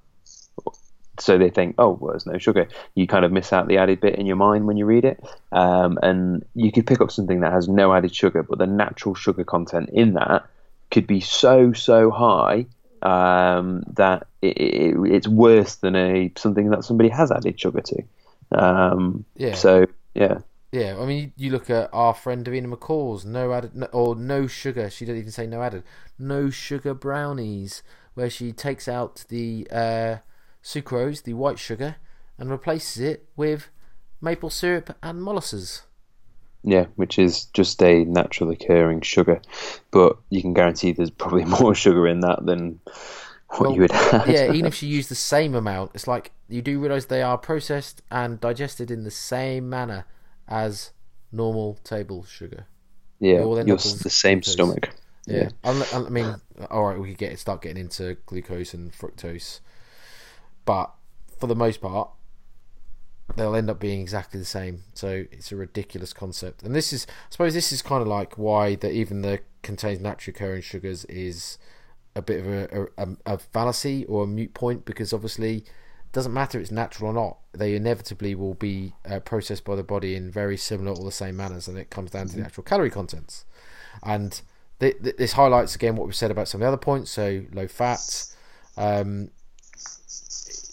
[1.20, 2.68] So they think, oh, well, there's no sugar.
[2.96, 5.24] You kind of miss out the added bit in your mind when you read it.
[5.52, 9.14] Um, and you could pick up something that has no added sugar, but the natural
[9.14, 10.48] sugar content in that
[10.90, 12.66] could be so, so high
[13.02, 18.04] um, that it, it, it's worse than a something that somebody has added sugar to.
[18.52, 19.56] Um, Yeah.
[19.56, 20.40] So, yeah.
[20.72, 24.16] Yeah, I mean, you, you look at our friend Davina McCall's no added no, or
[24.16, 24.90] no sugar.
[24.90, 25.84] She didn't even say no added.
[26.18, 30.18] No sugar brownies, where she takes out the uh,
[30.64, 31.98] sucrose, the white sugar,
[32.38, 33.70] and replaces it with
[34.22, 35.84] maple syrup and molasses.
[36.64, 39.42] Yeah, which is just a naturally occurring sugar,
[39.90, 42.80] but you can guarantee there's probably more sugar in that than
[43.58, 44.28] what Well, you would have.
[44.28, 47.38] yeah, even if she used the same amount, it's like you do realize they are
[47.38, 50.06] processed and digested in the same manner
[50.52, 50.92] as
[51.32, 52.68] normal table sugar.
[53.20, 53.80] yeah, you're the
[54.10, 54.54] same glucose.
[54.54, 54.90] stomach.
[55.26, 56.36] Yeah, Unle- I mean,
[56.70, 59.60] all right, we could get start getting into glucose and fructose,
[60.66, 60.92] but
[61.40, 62.10] for the most part,
[63.38, 64.84] they'll end up being exactly the same.
[64.94, 68.38] So it's a ridiculous concept, and this is, I suppose, this is kind of like
[68.38, 71.58] why that even the contains naturally occurring sugars is
[72.16, 75.64] a bit of a, a, a fallacy or a mute point because obviously
[76.12, 79.84] doesn't matter if it's natural or not they inevitably will be uh, processed by the
[79.84, 82.64] body in very similar or the same manners and it comes down to the actual
[82.64, 83.46] calorie contents.
[84.04, 84.40] And
[84.80, 87.44] th- th- this highlights again what we've said about some of the other points so
[87.54, 88.26] low fat
[88.78, 89.32] um,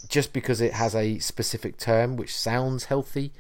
[0.09, 3.32] just because it has a specific term which sounds healthy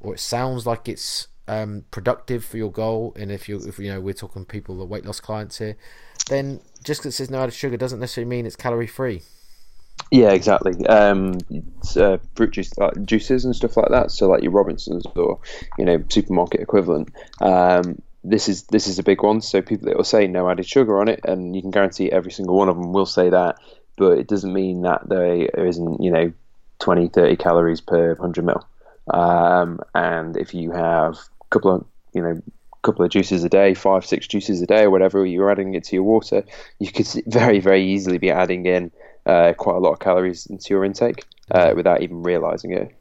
[0.00, 3.92] or it sounds like it's um, productive for your goal and if you if you
[3.92, 5.76] know we're talking people the weight loss clients here
[6.28, 9.22] then just because it says no added sugar doesn't necessarily mean it's calorie free
[10.10, 10.84] Yeah, exactly.
[10.86, 11.38] Um,
[11.96, 14.10] uh, fruit juice, like juices and stuff like that.
[14.10, 15.38] So like your Robinsons or
[15.78, 17.10] you know supermarket equivalent.
[17.40, 19.40] Um, this is this is a big one.
[19.40, 22.32] So people that will say no added sugar on it, and you can guarantee every
[22.32, 23.56] single one of them will say that.
[23.96, 26.32] But it doesn't mean that there isn't you know
[26.80, 28.66] 20, 30 calories per hundred mil.
[29.12, 31.84] Um, and if you have a couple of
[32.14, 32.40] you know
[32.82, 35.84] couple of juices a day, five, six juices a day, or whatever, you're adding it
[35.84, 36.42] to your water,
[36.78, 38.90] you could very, very easily be adding in
[39.26, 42.94] uh, quite a lot of calories into your intake uh, without even realizing it.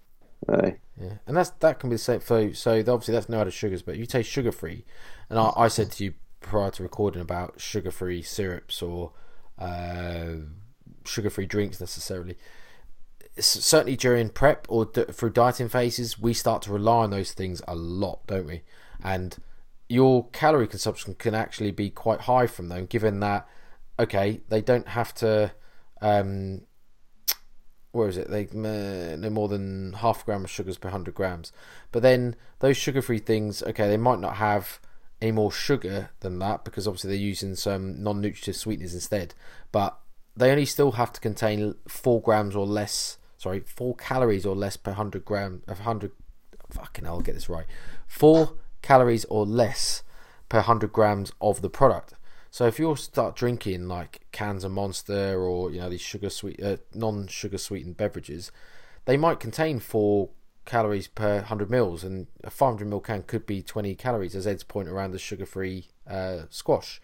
[0.47, 2.21] Uh, yeah, and that's that can be the same.
[2.21, 4.85] So, so obviously that's no added sugars, but you taste sugar free.
[5.29, 9.11] And I, I, said to you prior to recording about sugar free syrups or
[9.57, 10.35] uh,
[11.05, 12.37] sugar free drinks necessarily.
[13.37, 17.61] Certainly during prep or d- through dieting phases, we start to rely on those things
[17.67, 18.63] a lot, don't we?
[19.01, 19.37] And
[19.87, 23.47] your calorie consumption can actually be quite high from them, given that
[23.99, 25.51] okay, they don't have to
[26.01, 26.61] um,
[27.91, 28.29] where is it?
[28.29, 31.51] Uh, no more than half a gram of sugars per hundred grams.
[31.91, 34.79] But then those sugar-free things, okay, they might not have
[35.21, 39.33] any more sugar than that because obviously they're using some non-nutritive sweeteners instead.
[39.71, 39.97] But
[40.35, 43.17] they only still have to contain four grams or less.
[43.37, 46.11] Sorry, four calories or less per hundred gram of hundred.
[46.69, 47.65] Fucking hell, I'll get this right.
[48.07, 50.03] Four calories or less
[50.47, 52.13] per hundred grams of the product.
[52.51, 56.61] So if you start drinking like cans of Monster or you know these sugar sweet,
[56.61, 58.51] uh, non-sugar sweetened beverages,
[59.05, 60.29] they might contain four
[60.65, 64.63] calories per hundred mils, and a 500 ml can could be 20 calories, as Ed's
[64.63, 67.01] point around the sugar-free uh, squash.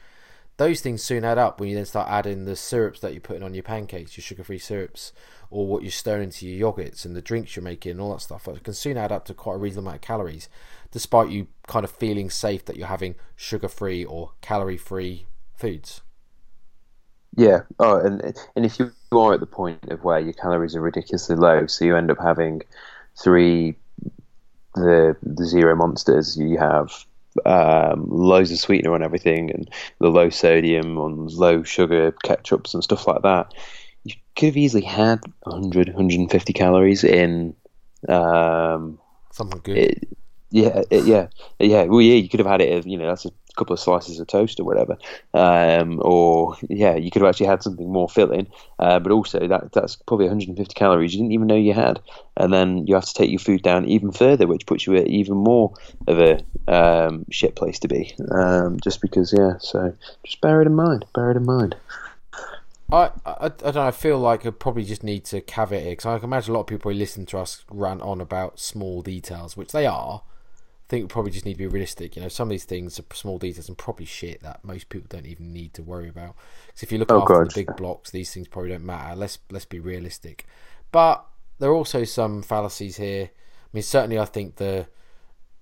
[0.57, 3.43] Those things soon add up when you then start adding the syrups that you're putting
[3.43, 5.11] on your pancakes, your sugar-free syrups,
[5.49, 8.21] or what you're stirring into your yogurts and the drinks you're making, and all that
[8.21, 8.47] stuff.
[8.47, 10.47] It can soon add up to quite a reasonable amount of calories,
[10.91, 15.25] despite you kind of feeling safe that you're having sugar-free or calorie-free
[15.57, 16.01] foods.
[17.35, 17.61] Yeah.
[17.79, 18.21] Oh, and
[18.55, 21.85] and if you are at the point of where your calories are ridiculously low, so
[21.85, 22.61] you end up having
[23.21, 23.75] three
[24.75, 26.91] the the zero monsters, you have
[27.45, 32.83] um, loads of sweetener on everything, and the low sodium on low sugar ketchups and
[32.83, 33.53] stuff like that.
[34.03, 37.55] You could have easily had 100, 150 calories in
[38.07, 38.99] um,
[39.31, 39.77] something good.
[39.77, 40.07] It,
[40.51, 41.27] yeah, it, yeah,
[41.59, 41.83] yeah.
[41.85, 42.85] Well, yeah, you could have had it.
[42.85, 44.97] You know, that's a couple of slices of toast or whatever,
[45.33, 48.47] um, or yeah, you could have actually had something more filling.
[48.79, 51.99] Uh, but also that that's probably 150 calories you didn't even know you had,
[52.37, 55.07] and then you have to take your food down even further, which puts you at
[55.07, 55.73] even more
[56.07, 58.13] of a um, shit place to be.
[58.31, 59.57] Um, just because, yeah.
[59.59, 59.93] So
[60.23, 61.05] just bear it in mind.
[61.13, 61.75] Bear it in mind.
[62.91, 63.81] I, I, I don't know.
[63.81, 66.53] I feel like I probably just need to caveat it because I can imagine a
[66.53, 70.21] lot of people who listen to us rant on about small details, which they are.
[70.85, 72.15] I think we probably just need to be realistic.
[72.15, 75.07] You know, some of these things are small details and probably shit that most people
[75.09, 76.35] don't even need to worry about.
[76.67, 77.49] Because if you look oh, after God.
[77.49, 79.15] the big blocks, these things probably don't matter.
[79.15, 80.45] Let's let's be realistic.
[80.91, 81.25] But
[81.57, 83.31] there are also some fallacies here.
[83.33, 84.85] I mean, certainly, I think the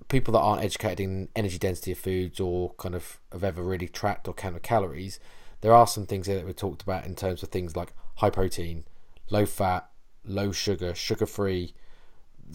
[0.09, 3.87] people that aren't educated in energy density of foods or kind of have ever really
[3.87, 5.21] tracked or counted calories,
[5.61, 8.29] there are some things here that we talked about in terms of things like high
[8.29, 8.83] protein,
[9.29, 9.87] low fat,
[10.25, 11.73] low sugar, sugar free.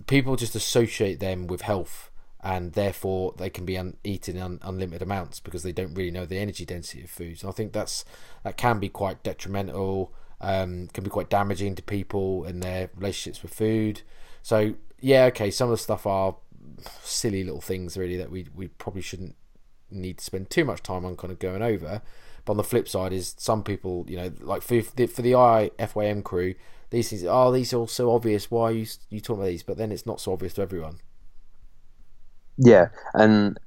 [0.06, 2.10] People just associate them with health
[2.40, 6.10] and therefore they can be un- eaten in un- unlimited amounts because they don't really
[6.10, 7.42] know the energy density of foods.
[7.42, 8.04] And I think that's
[8.44, 13.42] that can be quite detrimental, um, can be quite damaging to people and their relationships
[13.42, 14.02] with food.
[14.42, 16.36] So yeah, okay, some of the stuff are
[17.02, 19.34] silly little things really that we we probably shouldn't
[19.90, 22.02] need to spend too much time on kind of going over.
[22.44, 25.32] But on the flip side is some people, you know, like for the, for the
[25.32, 26.54] IFYM crew,
[26.90, 28.50] these things, oh, these are all so obvious.
[28.50, 29.62] Why are you you talking about these?
[29.62, 31.00] But then it's not so obvious to everyone.
[32.58, 33.58] Yeah, and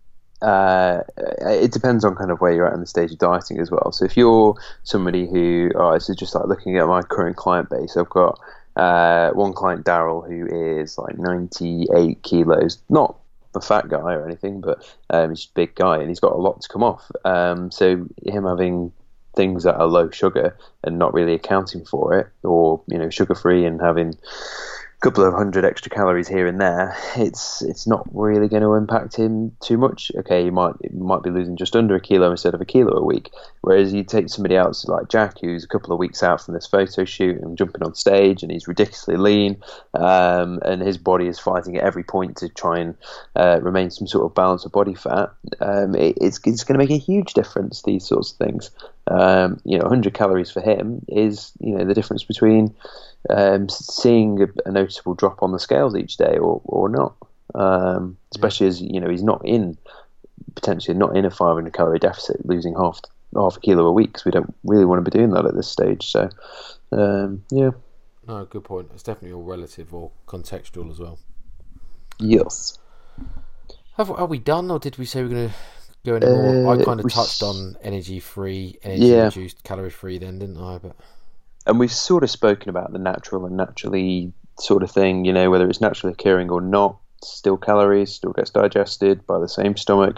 [0.42, 3.72] uh, it depends on kind of where you're at in the stage of dieting as
[3.72, 3.92] well.
[3.92, 7.70] So if you're somebody who, oh, this is just like looking at my current client
[7.70, 8.40] base, I've got
[8.76, 13.18] uh, one client, Daryl, who is like 98 kilos, not
[13.54, 16.38] a fat guy or anything, but um, he's a big guy and he's got a
[16.38, 17.12] lot to come off.
[17.26, 18.92] Um, so him having
[19.36, 23.36] things that are low sugar and not really accounting for it, or you know, sugar
[23.36, 24.16] free and having
[25.02, 29.16] couple of hundred extra calories here and there, it's it's not really going to impact
[29.16, 30.12] him too much.
[30.16, 33.04] Okay, he might might be losing just under a kilo instead of a kilo a
[33.04, 33.32] week.
[33.62, 36.68] Whereas you take somebody else like Jack, who's a couple of weeks out from this
[36.68, 39.62] photo shoot and jumping on stage, and he's ridiculously lean,
[39.96, 42.96] um, and his body is fighting at every point to try and
[43.36, 45.32] uh, remain some sort of balance of body fat.
[45.60, 47.82] Um, it, it's it's going to make a huge difference.
[47.82, 48.70] These sorts of things.
[49.08, 52.76] Um, you know, 100 calories for him is you know the difference between
[53.30, 57.16] um, seeing a, a, noticeable drop on the scales each day or or not.
[57.54, 59.78] Um, especially as you know he's not in
[60.56, 63.00] potentially not in a 500 calorie deficit, losing half
[63.36, 65.56] half a kilo a week because we don't really want to be doing that at
[65.56, 66.06] this stage.
[66.10, 66.30] So
[66.92, 67.72] um, yeah.
[68.28, 68.90] No, good point.
[68.94, 71.20] It's definitely all relative or contextual as well.
[72.20, 72.78] Yes.
[73.98, 75.56] Have, are we done, or did we say we're going to
[76.04, 76.72] Go any more?
[76.74, 79.26] I Uh, kind of touched s- on energy free, energy Yeah.
[79.26, 80.18] reduced, calorie free.
[80.18, 80.80] Then didn't I?
[80.80, 80.96] But
[81.68, 85.50] and we've sort of spoken about the natural and naturally sort of thing, you know,
[85.50, 90.18] whether it's naturally occurring or not, still calories, still gets digested by the same stomach,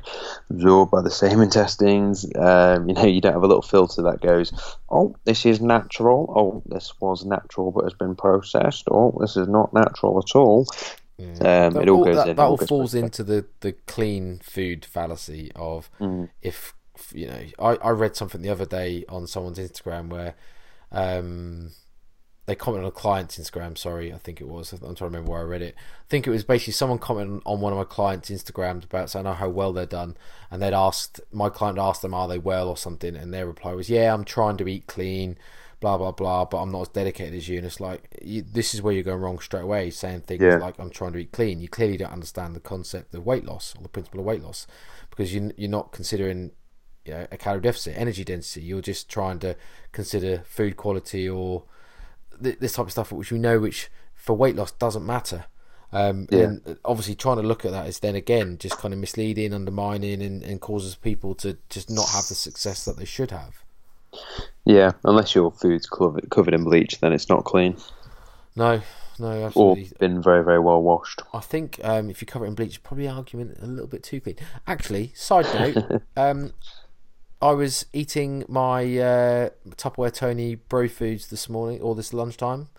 [0.50, 2.26] absorbed by the same intestines.
[2.36, 4.52] Um, you know, you don't have a little filter that goes,
[4.89, 9.48] oh, this is natural, oh, this was natural but has been processed, oh, this is
[9.48, 10.66] not natural at all.
[11.18, 11.28] yeah.
[11.28, 14.86] Um, that it all goes that, in, that all falls into the the clean food
[14.86, 16.30] fallacy of Mm.
[16.41, 16.74] if
[17.14, 17.44] you know.
[17.60, 20.36] I I read something the other day on someone's Instagram where
[20.94, 21.72] um
[22.46, 23.78] they commented on a client's Instagram.
[23.78, 24.74] Sorry, I think it was.
[24.74, 25.76] I'm trying to remember where I read it.
[25.78, 29.26] I think it was basically someone commented on one of my clients' Instagrams about saying
[29.26, 30.18] how well they're done,
[30.52, 33.74] and they'd asked my client asked them are they well or something, and their reply
[33.74, 35.38] was yeah I'm trying to eat clean,
[35.80, 37.58] blah blah blah, but I'm not as dedicated as you.
[37.60, 40.56] And it's like you, this is where you're going wrong straight away, saying things Yeah.
[40.58, 41.62] like I'm trying to eat clean.
[41.62, 44.68] You clearly don't understand the concept of weight loss or the principle of weight loss
[45.10, 46.52] because you you're not considering
[47.06, 48.66] you know, a calorie deficit, energy density.
[48.66, 49.56] You're just trying to
[49.91, 51.64] consider food quality or
[52.41, 55.45] th- this type of stuff, which we know, which for weight loss doesn't matter.
[55.91, 56.39] Um, Yeah.
[56.43, 60.22] And obviously, trying to look at that is then again just kind of misleading, undermining,
[60.24, 63.64] and, and causes people to just not have the success that they should have.
[64.66, 67.78] Yeah, unless your food's covered, covered in bleach, then it's not clean
[68.56, 68.82] No,
[69.20, 69.89] no, absolutely.
[69.93, 71.22] or been very, very well washed.
[71.34, 74.22] I think um, if you cover it in bleach, probably argument a little bit too
[74.22, 74.38] clean.
[74.68, 76.54] Actually, side note, um,
[77.44, 82.70] I was eating my uh, Tupperware Tony Bro Foods this morning or this lunchtime.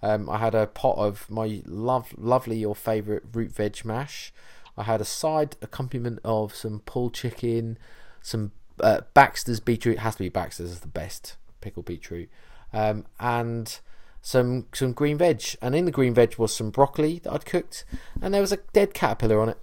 [0.00, 4.32] Um, I had a pot of my love, lovely or favourite root veg mash.
[4.78, 7.78] I had a side accompaniment of some pulled chicken,
[8.20, 9.96] some uh, Baxter's beetroot.
[9.96, 12.30] It has to be Baxter's is the best pickled beetroot,
[12.72, 13.76] um, and
[14.20, 15.42] some some green veg.
[15.60, 17.84] And in the green veg was some broccoli that I'd cooked,
[18.20, 19.58] and there was a dead caterpillar on it.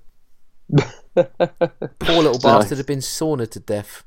[2.00, 2.44] Poor little Nice.
[2.44, 4.04] bastard had been saunaed to death.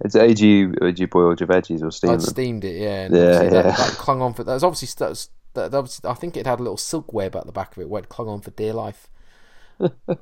[0.00, 2.34] It's you, would you boiled your veggies or steam I'd them?
[2.34, 3.02] steamed it, yeah.
[3.04, 3.76] And Yeah, obviously that, yeah.
[3.76, 6.60] that clung on for that was obviously st- that, that was, I think it had
[6.60, 8.72] a little silk web at the back of it where it clung on for dear
[8.72, 9.08] life.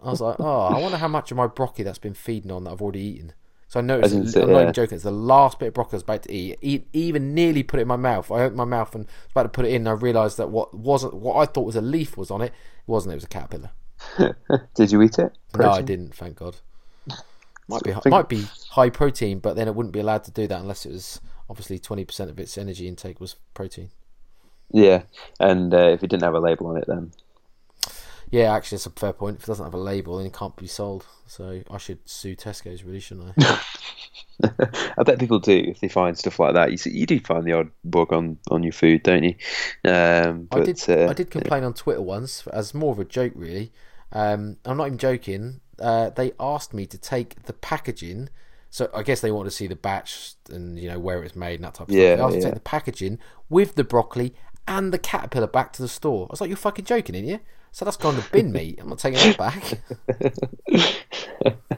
[0.02, 2.64] I was like, oh, I wonder how much of my broccoli that's been feeding on
[2.64, 3.32] that I've already eaten.
[3.68, 4.62] So I noticed, in, it- I'm not yeah.
[4.62, 6.58] even joking, it's the last bit of broccoli I was about to eat.
[6.62, 8.30] eat even nearly put it in my mouth.
[8.30, 10.50] I opened my mouth and was about to put it in, and I realised that
[10.50, 12.46] what wasn't what I thought was a leaf was on it.
[12.46, 12.52] It
[12.86, 13.12] wasn't.
[13.12, 13.70] It was a caterpillar.
[14.74, 15.32] Did you eat it?
[15.52, 16.14] No, I didn't.
[16.14, 16.58] Thank God.
[17.68, 20.46] Might be think- might be high protein, but then it wouldn't be allowed to do
[20.46, 23.90] that unless it was obviously twenty percent of its energy intake was protein.
[24.72, 25.02] Yeah,
[25.40, 27.12] and uh, if it didn't have a label on it, then
[28.30, 29.36] Yeah, actually, it's a fair point.
[29.36, 31.06] If it doesn't have a label, then it can't be sold.
[31.26, 33.60] So I should sue Tesco's, really, shouldn't I?
[34.98, 36.70] I bet people do if they find stuff like that.
[36.70, 39.34] You see, you do find the odd bug on, on your food, don't you?
[39.84, 40.82] Um, I did.
[40.88, 43.72] uh, I did complain on Twitter once as more of a joke, really.
[44.12, 45.60] Um, I'm not even joking.
[45.78, 48.28] Uh, they asked me to take the packaging.
[48.70, 51.36] So I guess they wanted to see the batch and you know where it was
[51.36, 52.16] made and that type of Yeah, stuff.
[52.16, 53.18] They asked me to take the packaging
[53.48, 54.34] with the broccoli
[54.68, 56.26] and the caterpillar back to the store.
[56.28, 57.40] I was like, "You're fucking joking, ain't you?"
[57.72, 58.78] So that's gone to bin, mate.
[58.80, 59.80] I'm not taking that back.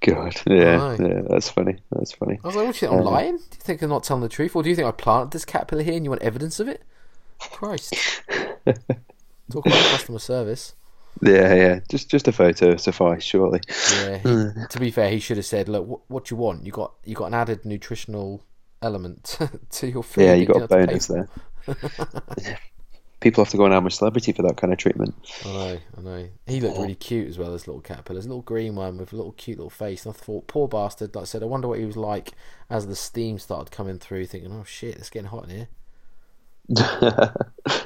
[0.00, 1.76] God, yeah, yeah, that's funny.
[1.92, 2.38] That's funny.
[2.42, 2.92] I was like, "What do you think?
[2.92, 3.36] I'm lying?
[3.36, 5.44] Do you think I'm not telling the truth, or do you think I planted this
[5.44, 6.82] caterpillar here and you want evidence of it?"
[7.38, 7.94] Christ!
[9.50, 10.74] Talk about customer service.
[11.22, 11.80] Yeah, yeah.
[11.90, 13.60] Just just a photo suffice, surely.
[13.92, 14.18] Yeah.
[14.18, 16.64] He, to be fair, he should have said, "Look, what, what do you want?
[16.64, 18.42] You got you got an added nutritional
[18.82, 19.38] element
[19.70, 20.24] to your food.
[20.24, 21.28] Yeah, you got a don't have to pay bonus for."
[22.46, 22.58] there.
[23.20, 25.14] People have to go on I'm a celebrity for that kind of treatment.
[25.44, 26.28] I know, I know.
[26.46, 28.16] He looked really cute as well as little caterpillar.
[28.16, 30.06] His little green one with a little cute little face.
[30.06, 31.14] And I thought, poor bastard.
[31.14, 32.32] Like I said, I wonder what he was like
[32.70, 34.24] as the steam started coming through.
[34.24, 35.68] Thinking, oh shit, it's getting hot in here.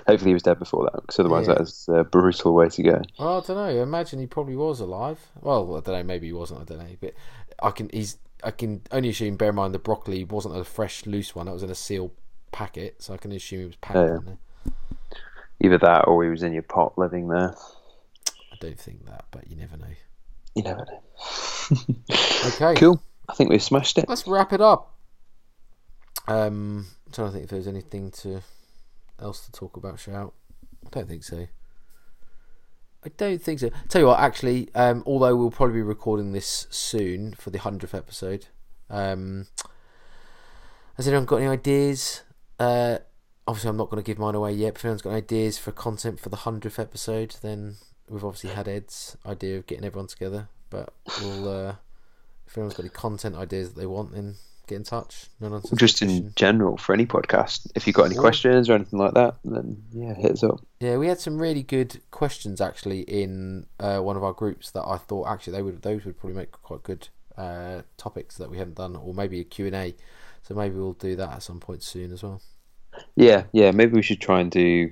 [0.07, 1.55] Hopefully, he was dead before that, because otherwise, Yeah.
[1.59, 3.03] that's a brutal way to go.
[3.18, 3.64] Oh, I don't know.
[3.80, 5.20] I imagine he probably was alive.
[5.41, 6.03] Well, I don't know.
[6.05, 6.61] Maybe he wasn't.
[6.61, 6.97] I don't know.
[7.01, 7.14] But
[7.62, 7.89] I can.
[7.93, 8.18] He's.
[8.43, 9.37] I can only assume.
[9.37, 11.47] Bear in mind, the broccoli wasn't a fresh, loose one.
[11.47, 12.11] That was in a sealed
[12.53, 14.16] packet, so I can assume he was packed Yeah.
[14.16, 14.39] in there.
[15.61, 17.55] Either that, or he was in your pot living there.
[18.53, 19.87] I don't think that, but you never know.
[20.55, 21.01] You never know.
[22.47, 23.03] Okay, Cool.
[23.28, 24.07] I think we've smashed it.
[24.09, 24.93] Let's wrap it up.
[26.28, 28.43] Um, I'm trying to think if there's anything to
[29.21, 30.01] else to talk about.
[30.01, 30.35] Shout.
[30.87, 31.47] I don't think so.
[33.05, 33.71] I don't think so.
[33.89, 37.95] Tell you what, actually, um, although we'll probably be recording this soon for the hundredth
[37.95, 38.47] episode,
[38.89, 39.47] um,
[40.97, 42.23] has anyone got any ideas?
[42.59, 42.99] Uh,
[43.47, 44.75] obviously, I'm not going to give mine away yet.
[44.75, 47.77] But if anyone's got any ideas for content for the hundredth episode, then
[48.09, 50.49] we've obviously had Ed's idea of getting everyone together.
[50.71, 51.75] But we'll, uh,
[52.47, 54.37] if anyone's got any content ideas that they want, then
[54.67, 55.27] get in touch.
[55.41, 57.71] No nonsense just in general for any podcast.
[57.75, 60.61] If you've got any questions or anything like that, then yeah, hit us up.
[60.81, 64.85] Yeah, we had some really good questions actually in uh, one of our groups that
[64.87, 68.59] I thought actually they would those would probably make quite good uh, topics that we
[68.59, 69.95] haven't done, or maybe a Q and A.
[70.43, 72.41] So maybe we'll do that at some point soon as well.
[73.17, 73.71] Yeah, yeah.
[73.71, 74.91] Maybe we should try and do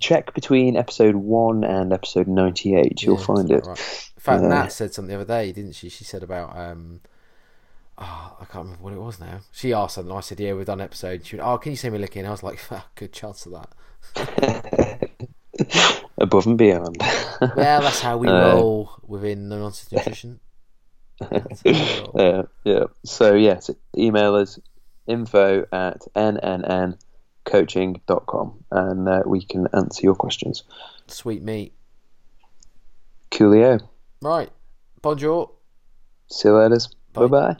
[0.00, 3.02] Check between episode one and episode ninety-eight.
[3.02, 3.64] You'll Yeah, find it.
[3.66, 3.78] right.
[4.16, 4.48] In fact, Yeah.
[4.48, 5.88] Nat said something the other day, didn't she?
[5.88, 7.00] She said about um,
[7.98, 9.40] oh, I can't remember what it was now.
[9.52, 10.14] She asked something.
[10.14, 12.18] I said, "Yeah, we've done an episode." She went, "Oh, can you send me a
[12.18, 15.10] in?" I was like, ah, "Good chance of that."
[16.18, 16.96] Above and beyond.
[17.00, 20.40] Well, that's how we Uh, roll within the Nonsense Nutrition.
[21.20, 22.38] That's how we roll.
[22.40, 22.84] uh, yeah.
[23.04, 24.58] So yes, email us
[25.06, 26.02] info at
[27.48, 30.64] nnncoaching.com and uh, we can answer your questions.
[31.06, 31.72] Sweet meat.
[33.30, 33.80] Coolio.
[34.22, 34.50] Right.
[35.02, 35.50] Bonjour.
[36.30, 36.78] See you later.
[37.12, 37.56] Bye bye.